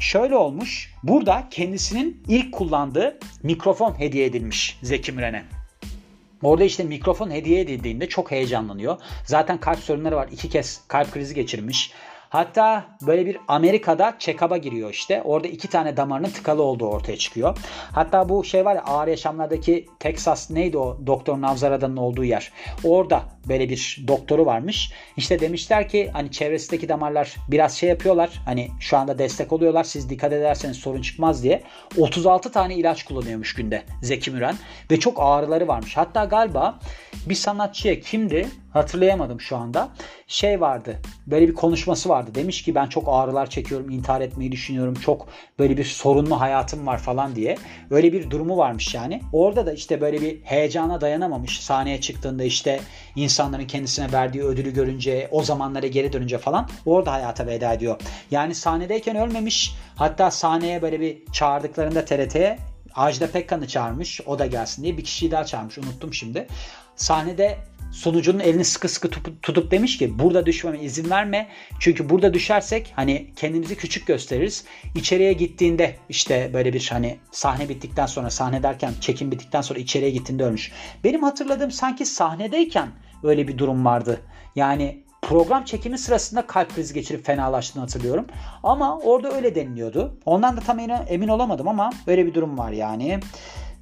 Şöyle 0.00 0.36
olmuş. 0.36 0.94
Burada 1.02 1.48
kendisinin 1.50 2.22
ilk 2.28 2.52
kullandığı 2.52 3.18
mikrofon 3.42 3.98
hediye 3.98 4.26
edilmiş 4.26 4.78
Zeki 4.82 5.12
Müren'e. 5.12 5.44
Orada 6.42 6.64
işte 6.64 6.84
mikrofon 6.84 7.30
hediye 7.30 7.60
edildiğinde 7.60 8.08
çok 8.08 8.30
heyecanlanıyor. 8.30 8.96
Zaten 9.24 9.60
kalp 9.60 9.78
sorunları 9.78 10.16
var. 10.16 10.28
İki 10.32 10.48
kez 10.48 10.80
kalp 10.88 11.12
krizi 11.12 11.34
geçirmiş. 11.34 11.92
Hatta 12.30 12.84
böyle 13.06 13.26
bir 13.26 13.38
Amerika'da 13.48 14.16
check-up'a 14.18 14.56
giriyor 14.56 14.90
işte. 14.90 15.22
Orada 15.22 15.48
iki 15.48 15.68
tane 15.68 15.96
damarının 15.96 16.28
tıkalı 16.28 16.62
olduğu 16.62 16.86
ortaya 16.86 17.16
çıkıyor. 17.16 17.58
Hatta 17.92 18.28
bu 18.28 18.44
şey 18.44 18.64
var 18.64 18.74
ya 18.74 18.82
ağır 18.82 19.08
yaşamlardaki 19.08 19.86
Texas 20.00 20.50
neydi 20.50 20.78
o 20.78 20.98
doktor 21.06 21.40
Navzarada'nın 21.40 21.96
olduğu 21.96 22.24
yer. 22.24 22.52
Orada 22.84 23.22
böyle 23.48 23.68
bir 23.68 24.04
doktoru 24.08 24.46
varmış. 24.46 24.92
İşte 25.16 25.40
demişler 25.40 25.88
ki 25.88 26.10
hani 26.12 26.30
çevresindeki 26.30 26.88
damarlar 26.88 27.36
biraz 27.48 27.76
şey 27.76 27.88
yapıyorlar. 27.88 28.30
Hani 28.44 28.68
şu 28.80 28.96
anda 28.96 29.18
destek 29.18 29.52
oluyorlar. 29.52 29.84
Siz 29.84 30.10
dikkat 30.10 30.32
ederseniz 30.32 30.76
sorun 30.76 31.02
çıkmaz 31.02 31.42
diye. 31.42 31.62
36 31.98 32.52
tane 32.52 32.74
ilaç 32.74 33.02
kullanıyormuş 33.02 33.54
günde 33.54 33.82
Zeki 34.02 34.30
Müren. 34.30 34.56
Ve 34.90 35.00
çok 35.00 35.16
ağrıları 35.20 35.68
varmış. 35.68 35.96
Hatta 35.96 36.24
galiba 36.24 36.78
bir 37.26 37.34
sanatçıya 37.34 38.00
kimdi 38.00 38.48
hatırlayamadım 38.72 39.40
şu 39.40 39.56
anda. 39.56 39.88
Şey 40.26 40.60
vardı 40.60 41.00
böyle 41.26 41.48
bir 41.48 41.54
konuşması 41.54 42.08
vardı. 42.08 42.30
Demiş 42.34 42.62
ki 42.62 42.74
ben 42.74 42.86
çok 42.86 43.04
ağrılar 43.06 43.50
çekiyorum 43.50 43.90
intihar 43.90 44.20
etmeyi 44.20 44.52
düşünüyorum. 44.52 44.94
Çok 44.94 45.28
böyle 45.58 45.76
bir 45.76 45.84
sorunlu 45.84 46.40
hayatım 46.40 46.86
var 46.86 46.98
falan 46.98 47.36
diye. 47.36 47.56
Öyle 47.90 48.12
bir 48.12 48.30
durumu 48.30 48.56
varmış 48.56 48.94
yani. 48.94 49.20
Orada 49.32 49.66
da 49.66 49.72
işte 49.72 50.00
böyle 50.00 50.20
bir 50.20 50.40
heyecana 50.42 51.00
dayanamamış. 51.00 51.60
Sahneye 51.60 52.00
çıktığında 52.00 52.44
işte 52.44 52.80
insanların 53.16 53.66
kendisine 53.66 54.12
verdiği 54.12 54.42
ödülü 54.42 54.74
görünce 54.74 55.28
o 55.30 55.42
zamanlara 55.42 55.86
geri 55.86 56.12
dönünce 56.12 56.38
falan 56.38 56.68
orada 56.86 57.12
hayata 57.12 57.46
veda 57.46 57.72
ediyor. 57.72 58.00
Yani 58.30 58.54
sahnedeyken 58.54 59.16
ölmemiş. 59.16 59.74
Hatta 59.96 60.30
sahneye 60.30 60.82
böyle 60.82 61.00
bir 61.00 61.18
çağırdıklarında 61.32 62.04
TRT'ye 62.04 62.58
Ajda 62.98 63.30
Pekkan'ı 63.30 63.68
çağırmış. 63.68 64.20
O 64.26 64.38
da 64.38 64.46
gelsin 64.46 64.82
diye 64.82 64.96
bir 64.98 65.04
kişiyi 65.04 65.30
daha 65.30 65.44
çağırmış. 65.44 65.78
Unuttum 65.78 66.14
şimdi. 66.14 66.46
Sahnede 66.96 67.58
sunucunun 67.92 68.38
elini 68.38 68.64
sıkı 68.64 68.88
sıkı 68.88 69.10
tutup, 69.10 69.42
tutup 69.42 69.70
demiş 69.70 69.98
ki 69.98 70.18
burada 70.18 70.46
düşmeme 70.46 70.80
izin 70.80 71.10
verme. 71.10 71.48
Çünkü 71.80 72.10
burada 72.10 72.34
düşersek 72.34 72.92
hani 72.96 73.30
kendimizi 73.36 73.76
küçük 73.76 74.06
gösteririz. 74.06 74.64
İçeriye 74.94 75.32
gittiğinde 75.32 75.96
işte 76.08 76.50
böyle 76.54 76.72
bir 76.72 76.88
hani 76.92 77.18
sahne 77.30 77.68
bittikten 77.68 78.06
sonra 78.06 78.30
sahne 78.30 78.62
derken 78.62 78.92
çekim 79.00 79.30
bittikten 79.32 79.60
sonra 79.60 79.78
içeriye 79.78 80.10
gittiğinde 80.10 80.44
ölmüş. 80.44 80.72
Benim 81.04 81.22
hatırladığım 81.22 81.70
sanki 81.70 82.06
sahnedeyken 82.06 82.88
öyle 83.22 83.48
bir 83.48 83.58
durum 83.58 83.84
vardı. 83.84 84.20
Yani 84.56 85.02
program 85.22 85.64
çekimi 85.64 85.98
sırasında 85.98 86.46
kalp 86.46 86.74
krizi 86.74 86.94
geçirip 86.94 87.26
fenalaştığını 87.26 87.82
hatırlıyorum. 87.82 88.26
Ama 88.62 88.98
orada 88.98 89.32
öyle 89.32 89.54
deniliyordu. 89.54 90.18
Ondan 90.26 90.56
da 90.56 90.60
tam 90.60 90.78
emin 90.78 91.28
olamadım 91.28 91.68
ama 91.68 91.90
öyle 92.06 92.26
bir 92.26 92.34
durum 92.34 92.58
var 92.58 92.72
yani. 92.72 93.20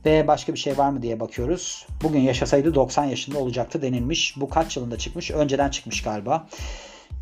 Ve 0.05 0.27
başka 0.27 0.53
bir 0.53 0.59
şey 0.59 0.79
var 0.79 0.91
mı 0.91 1.03
diye 1.03 1.21
bakıyoruz. 1.21 1.87
Bugün 2.03 2.21
yaşasaydı 2.21 2.75
90 2.75 3.05
yaşında 3.05 3.39
olacaktı 3.39 3.83
denilmiş. 3.83 4.35
Bu 4.37 4.49
kaç 4.49 4.77
yılında 4.77 4.99
çıkmış? 4.99 5.31
Önceden 5.31 5.71
çıkmış 5.71 6.03
galiba. 6.03 6.47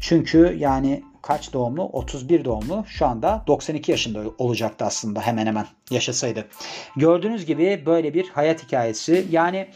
Çünkü 0.00 0.56
yani 0.58 1.02
kaç 1.22 1.52
doğumlu? 1.52 1.82
31 1.82 2.44
doğumlu. 2.44 2.84
Şu 2.88 3.06
anda 3.06 3.44
92 3.46 3.90
yaşında 3.90 4.22
olacaktı 4.38 4.84
aslında 4.84 5.20
hemen 5.20 5.46
hemen 5.46 5.66
yaşasaydı. 5.90 6.48
Gördüğünüz 6.96 7.46
gibi 7.46 7.82
böyle 7.86 8.14
bir 8.14 8.28
hayat 8.28 8.64
hikayesi. 8.64 9.26
Yani 9.30 9.68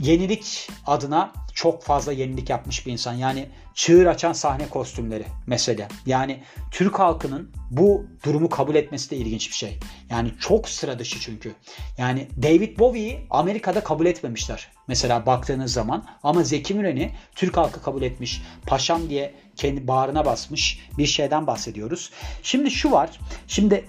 yenilik 0.00 0.70
adına 0.86 1.32
çok 1.58 1.82
fazla 1.82 2.12
yenilik 2.12 2.50
yapmış 2.50 2.86
bir 2.86 2.92
insan. 2.92 3.14
Yani 3.14 3.48
çığır 3.74 4.06
açan 4.06 4.32
sahne 4.32 4.68
kostümleri 4.68 5.24
mesela. 5.46 5.88
Yani 6.06 6.42
Türk 6.70 6.98
halkının 6.98 7.50
bu 7.70 8.06
durumu 8.24 8.48
kabul 8.48 8.74
etmesi 8.74 9.10
de 9.10 9.16
ilginç 9.16 9.50
bir 9.50 9.54
şey. 9.54 9.78
Yani 10.10 10.32
çok 10.40 10.68
sıra 10.68 10.98
dışı 10.98 11.20
çünkü. 11.20 11.54
Yani 11.98 12.28
David 12.42 12.78
Bowie'yi 12.78 13.26
Amerika'da 13.30 13.84
kabul 13.84 14.06
etmemişler. 14.06 14.68
Mesela 14.88 15.26
baktığınız 15.26 15.72
zaman 15.72 16.06
ama 16.22 16.42
Zeki 16.42 16.74
Müren'i 16.74 17.12
Türk 17.34 17.56
halkı 17.56 17.82
kabul 17.82 18.02
etmiş. 18.02 18.42
Paşam 18.66 19.10
diye 19.10 19.34
kendi 19.56 19.88
bağrına 19.88 20.24
basmış 20.24 20.88
bir 20.98 21.06
şeyden 21.06 21.46
bahsediyoruz. 21.46 22.10
Şimdi 22.42 22.70
şu 22.70 22.90
var. 22.90 23.10
Şimdi 23.48 23.84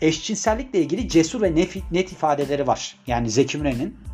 eşcinsellikle 0.00 0.78
ilgili 0.80 1.08
cesur 1.08 1.42
ve 1.42 1.54
net, 1.54 1.92
net 1.92 2.12
ifadeleri 2.12 2.66
var. 2.66 2.96
Yani 3.06 3.30
Zeki 3.30 3.58
Müren'in 3.58 4.11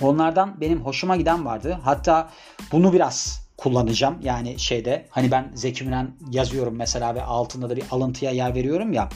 Onlardan 0.00 0.60
benim 0.60 0.80
hoşuma 0.80 1.16
giden 1.16 1.44
vardı. 1.44 1.78
Hatta 1.82 2.30
bunu 2.72 2.92
biraz 2.92 3.48
kullanacağım. 3.56 4.18
Yani 4.22 4.58
şeyde 4.58 5.06
hani 5.10 5.30
ben 5.30 5.52
Zeki 5.54 5.84
Müren 5.84 6.10
yazıyorum 6.30 6.76
mesela 6.76 7.14
ve 7.14 7.22
altında 7.22 7.70
da 7.70 7.76
bir 7.76 7.84
alıntıya 7.90 8.30
yer 8.30 8.54
veriyorum 8.54 8.92
ya. 8.92 9.08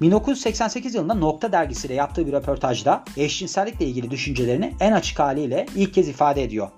1988 0.00 0.94
yılında 0.94 1.14
Nokta 1.14 1.52
dergisiyle 1.52 1.94
yaptığı 1.94 2.26
bir 2.26 2.32
röportajda 2.32 3.04
eşcinsellikle 3.16 3.86
ilgili 3.86 4.10
düşüncelerini 4.10 4.74
en 4.80 4.92
açık 4.92 5.18
haliyle 5.18 5.66
ilk 5.76 5.94
kez 5.94 6.08
ifade 6.08 6.42
ediyor. 6.42 6.68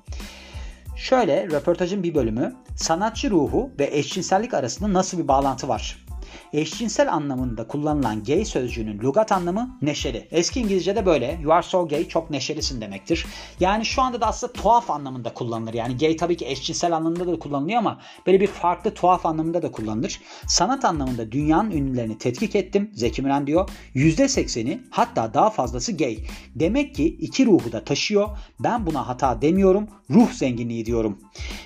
Şöyle 0.96 1.46
röportajın 1.46 2.02
bir 2.02 2.14
bölümü 2.14 2.54
sanatçı 2.76 3.30
ruhu 3.30 3.70
ve 3.78 3.88
eşcinsellik 3.92 4.54
arasında 4.54 4.92
nasıl 4.92 5.18
bir 5.18 5.28
bağlantı 5.28 5.68
var? 5.68 6.03
Eşcinsel 6.52 7.12
anlamında 7.12 7.66
kullanılan 7.66 8.24
gay 8.24 8.44
sözcüğünün 8.44 8.98
lugat 8.98 9.32
anlamı 9.32 9.78
neşeli. 9.82 10.28
Eski 10.30 10.60
İngilizce'de 10.60 11.06
böyle. 11.06 11.38
You 11.42 11.52
are 11.52 11.62
so 11.62 11.88
gay 11.88 12.08
çok 12.08 12.30
neşelisin 12.30 12.80
demektir. 12.80 13.26
Yani 13.60 13.84
şu 13.84 14.02
anda 14.02 14.20
da 14.20 14.26
aslında 14.26 14.52
tuhaf 14.52 14.90
anlamında 14.90 15.34
kullanılır. 15.34 15.74
Yani 15.74 15.96
gay 15.96 16.16
tabii 16.16 16.36
ki 16.36 16.46
eşcinsel 16.46 16.96
anlamında 16.96 17.26
da 17.26 17.38
kullanılıyor 17.38 17.78
ama 17.78 18.00
böyle 18.26 18.40
bir 18.40 18.46
farklı 18.46 18.94
tuhaf 18.94 19.26
anlamında 19.26 19.62
da 19.62 19.70
kullanılır. 19.70 20.20
Sanat 20.46 20.84
anlamında 20.84 21.32
dünyanın 21.32 21.70
ünlülerini 21.70 22.18
tetkik 22.18 22.54
ettim. 22.56 22.90
Zeki 22.94 23.22
Müren 23.22 23.46
diyor. 23.46 23.68
%80'i 23.94 24.80
hatta 24.90 25.34
daha 25.34 25.50
fazlası 25.50 25.96
gay. 25.96 26.18
Demek 26.54 26.94
ki 26.94 27.06
iki 27.06 27.46
ruhu 27.46 27.72
da 27.72 27.84
taşıyor. 27.84 28.28
Ben 28.60 28.86
buna 28.86 29.08
hata 29.08 29.42
demiyorum. 29.42 29.88
Ruh 30.10 30.32
zenginliği 30.32 30.86
diyorum. 30.86 31.18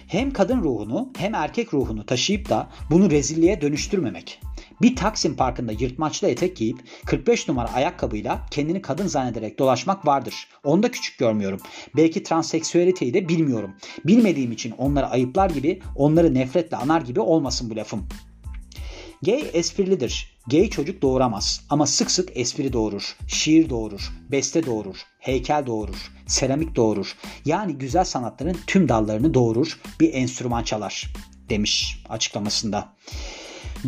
Hem 0.08 0.30
kadın 0.30 0.62
ruhunu 0.62 1.08
hem 1.18 1.34
erkek 1.34 1.74
ruhunu 1.74 2.06
taşıyıp 2.06 2.48
da 2.48 2.68
bunu 2.90 3.10
rezilliğe 3.10 3.60
dönüştürmemek. 3.60 4.40
Bir 4.82 4.96
Taksim 4.96 5.36
Parkı'nda 5.36 5.72
yırtmaçlı 5.72 6.28
etek 6.28 6.56
giyip 6.56 6.78
45 7.06 7.48
numara 7.48 7.72
ayakkabıyla 7.72 8.46
kendini 8.50 8.82
kadın 8.82 9.06
zannederek 9.06 9.58
dolaşmak 9.58 10.06
vardır. 10.06 10.34
Onu 10.64 10.82
da 10.82 10.90
küçük 10.90 11.18
görmüyorum. 11.18 11.60
Belki 11.96 12.22
transseksüeliteyi 12.22 13.14
de 13.14 13.28
bilmiyorum. 13.28 13.74
Bilmediğim 14.04 14.52
için 14.52 14.70
onları 14.70 15.06
ayıplar 15.06 15.50
gibi, 15.50 15.80
onları 15.96 16.34
nefretle 16.34 16.76
anar 16.76 17.00
gibi 17.00 17.20
olmasın 17.20 17.70
bu 17.70 17.76
lafım. 17.76 18.08
Gay 19.22 19.50
esprilidir. 19.52 20.38
Gay 20.46 20.70
çocuk 20.70 21.02
doğuramaz 21.02 21.60
ama 21.70 21.86
sık 21.86 22.10
sık 22.10 22.36
espri 22.36 22.72
doğurur, 22.72 23.16
şiir 23.28 23.70
doğurur, 23.70 24.12
beste 24.30 24.66
doğurur, 24.66 24.96
heykel 25.18 25.66
doğurur, 25.66 26.12
seramik 26.26 26.76
doğurur. 26.76 27.16
Yani 27.44 27.72
güzel 27.72 28.04
sanatların 28.04 28.56
tüm 28.66 28.88
dallarını 28.88 29.34
doğurur, 29.34 29.80
bir 30.00 30.14
enstrüman 30.14 30.62
çalar 30.62 31.06
demiş 31.48 32.04
açıklamasında. 32.08 32.88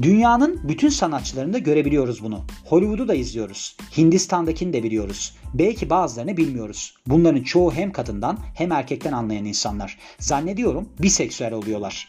Dünyanın 0.02 0.60
bütün 0.68 0.88
sanatçılarında 0.88 1.58
görebiliyoruz 1.58 2.22
bunu. 2.22 2.44
Hollywood'u 2.64 3.08
da 3.08 3.14
izliyoruz. 3.14 3.76
Hindistan'dakini 3.96 4.72
de 4.72 4.82
biliyoruz. 4.82 5.36
Belki 5.54 5.90
bazılarını 5.90 6.36
bilmiyoruz. 6.36 6.94
Bunların 7.06 7.42
çoğu 7.42 7.72
hem 7.72 7.92
kadından 7.92 8.38
hem 8.54 8.72
erkekten 8.72 9.12
anlayan 9.12 9.44
insanlar. 9.44 9.98
Zannediyorum 10.18 10.88
biseksüel 10.98 11.52
oluyorlar. 11.52 12.08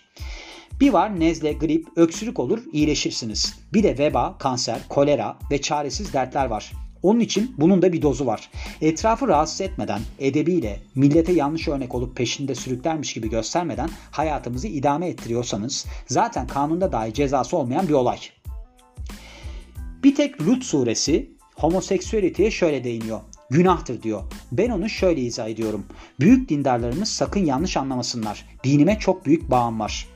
Bir 0.80 0.94
var 0.94 1.20
nezle, 1.20 1.54
grip, 1.54 1.88
öksürük 1.96 2.39
olur 2.39 2.60
iyileşirsiniz. 2.74 3.60
Bir 3.74 3.84
de 3.84 3.98
veba, 3.98 4.38
kanser, 4.38 4.80
kolera 4.89 5.38
ve 5.52 5.62
çaresiz 5.62 6.13
dertler 6.13 6.46
var. 6.46 6.72
Onun 7.04 7.20
için 7.20 7.56
bunun 7.58 7.82
da 7.82 7.94
bir 7.94 8.02
dozu 8.02 8.26
var. 8.26 8.50
Etrafı 8.82 9.28
rahatsız 9.28 9.62
etmeden, 9.62 10.02
edebiyle, 10.20 10.80
millete 10.96 11.34
yanlış 11.34 11.68
örnek 11.68 11.96
olup 11.96 12.16
peşinde 12.16 12.56
sürüklermiş 12.56 13.14
gibi 13.14 13.30
göstermeden 13.30 13.90
hayatımızı 14.12 14.68
idame 14.68 15.08
ettiriyorsanız 15.08 15.86
zaten 16.08 16.48
kanunda 16.48 16.92
dahi 16.92 17.14
cezası 17.14 17.58
olmayan 17.58 17.88
bir 17.88 17.94
olay. 17.94 18.18
Bir 20.04 20.16
tek 20.16 20.42
Lut 20.42 20.64
suresi 20.64 21.32
homoseksüeliteye 21.56 22.52
şöyle 22.52 22.84
değiniyor. 22.84 23.20
Günahtır 23.50 24.04
diyor. 24.04 24.22
Ben 24.52 24.70
onu 24.70 24.90
şöyle 24.90 25.22
izah 25.22 25.48
ediyorum. 25.48 25.86
Büyük 26.20 26.50
dindarlarımız 26.50 27.10
sakın 27.10 27.46
yanlış 27.46 27.78
anlamasınlar. 27.78 28.46
Dinime 28.64 29.00
çok 29.00 29.26
büyük 29.26 29.52
bağım 29.52 29.80
var. 29.80 30.08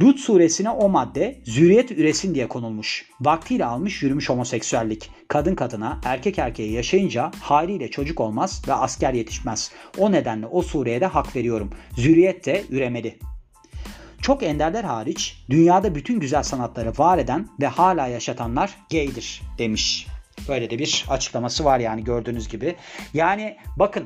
Lut 0.00 0.20
suresine 0.20 0.70
o 0.70 0.88
madde 0.88 1.40
zürriyet 1.44 1.90
üresin 1.90 2.34
diye 2.34 2.48
konulmuş. 2.48 3.06
Vaktiyle 3.20 3.64
almış 3.64 4.02
yürümüş 4.02 4.28
homoseksüellik. 4.28 5.10
Kadın 5.28 5.54
kadına, 5.54 6.00
erkek 6.04 6.38
erkeğe 6.38 6.70
yaşayınca 6.70 7.30
haliyle 7.40 7.90
çocuk 7.90 8.20
olmaz 8.20 8.62
ve 8.68 8.72
asker 8.72 9.12
yetişmez. 9.12 9.72
O 9.98 10.12
nedenle 10.12 10.46
o 10.46 10.62
sureye 10.62 11.00
de 11.00 11.06
hak 11.06 11.36
veriyorum. 11.36 11.70
Zürriyet 11.96 12.46
de 12.46 12.64
üremeli. 12.70 13.18
Çok 14.22 14.42
enderler 14.42 14.84
hariç 14.84 15.44
dünyada 15.50 15.94
bütün 15.94 16.20
güzel 16.20 16.42
sanatları 16.42 16.92
var 16.98 17.18
eden 17.18 17.48
ve 17.60 17.66
hala 17.66 18.06
yaşatanlar 18.06 18.74
gaydir 18.90 19.42
demiş. 19.58 20.06
Böyle 20.48 20.70
de 20.70 20.78
bir 20.78 21.04
açıklaması 21.08 21.64
var 21.64 21.78
yani 21.78 22.04
gördüğünüz 22.04 22.48
gibi. 22.48 22.76
Yani 23.14 23.56
bakın 23.76 24.04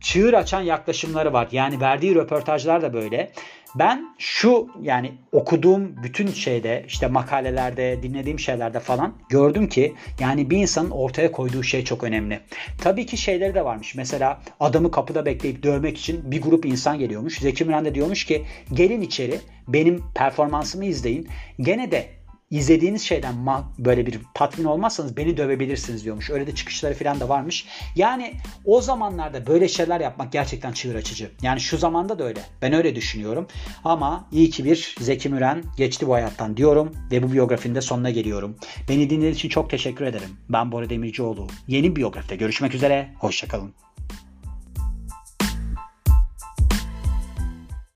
çığır 0.00 0.32
açan 0.32 0.60
yaklaşımları 0.60 1.32
var. 1.32 1.48
Yani 1.52 1.80
verdiği 1.80 2.14
röportajlar 2.14 2.82
da 2.82 2.92
böyle. 2.92 3.32
Ben 3.74 4.14
şu 4.18 4.68
yani 4.82 5.12
okuduğum 5.32 6.02
bütün 6.02 6.26
şeyde 6.26 6.84
işte 6.88 7.06
makalelerde 7.06 8.02
dinlediğim 8.02 8.38
şeylerde 8.38 8.80
falan 8.80 9.14
gördüm 9.28 9.68
ki 9.68 9.94
yani 10.20 10.50
bir 10.50 10.58
insanın 10.58 10.90
ortaya 10.90 11.32
koyduğu 11.32 11.62
şey 11.62 11.84
çok 11.84 12.04
önemli. 12.04 12.40
Tabii 12.78 13.06
ki 13.06 13.16
şeyleri 13.16 13.54
de 13.54 13.64
varmış. 13.64 13.94
Mesela 13.94 14.40
adamı 14.60 14.90
kapıda 14.90 15.26
bekleyip 15.26 15.62
dövmek 15.62 15.98
için 15.98 16.30
bir 16.30 16.42
grup 16.42 16.66
insan 16.66 16.98
geliyormuş. 16.98 17.38
Zeki 17.38 17.64
Müren 17.64 17.84
de 17.84 17.94
diyormuş 17.94 18.24
ki 18.24 18.44
gelin 18.72 19.00
içeri 19.00 19.40
benim 19.68 20.04
performansımı 20.14 20.84
izleyin. 20.84 21.28
Gene 21.60 21.90
de 21.90 22.06
izlediğiniz 22.54 23.02
şeyden 23.02 23.34
böyle 23.78 24.06
bir 24.06 24.20
tatmin 24.34 24.64
olmazsanız 24.64 25.16
beni 25.16 25.36
dövebilirsiniz 25.36 26.04
diyormuş. 26.04 26.30
Öyle 26.30 26.46
de 26.46 26.54
çıkışları 26.54 26.94
falan 26.94 27.20
da 27.20 27.28
varmış. 27.28 27.66
Yani 27.96 28.34
o 28.64 28.80
zamanlarda 28.80 29.46
böyle 29.46 29.68
şeyler 29.68 30.00
yapmak 30.00 30.32
gerçekten 30.32 30.72
çığır 30.72 30.94
açıcı. 30.94 31.30
Yani 31.42 31.60
şu 31.60 31.78
zamanda 31.78 32.18
da 32.18 32.24
öyle. 32.24 32.40
Ben 32.62 32.72
öyle 32.72 32.96
düşünüyorum. 32.96 33.46
Ama 33.84 34.28
iyi 34.32 34.50
ki 34.50 34.64
bir 34.64 34.94
Zeki 35.00 35.28
Müren 35.28 35.62
geçti 35.76 36.06
bu 36.06 36.14
hayattan 36.14 36.56
diyorum 36.56 36.92
ve 37.10 37.22
bu 37.22 37.32
biyografinin 37.32 37.74
de 37.74 37.80
sonuna 37.80 38.10
geliyorum. 38.10 38.56
Beni 38.88 39.10
dinlediğiniz 39.10 39.36
için 39.36 39.48
çok 39.48 39.70
teşekkür 39.70 40.04
ederim. 40.04 40.30
Ben 40.48 40.72
Bora 40.72 40.90
Demircioğlu. 40.90 41.46
Yeni 41.68 41.96
biyografide 41.96 42.36
görüşmek 42.36 42.74
üzere. 42.74 43.08
Hoşçakalın. 43.18 43.74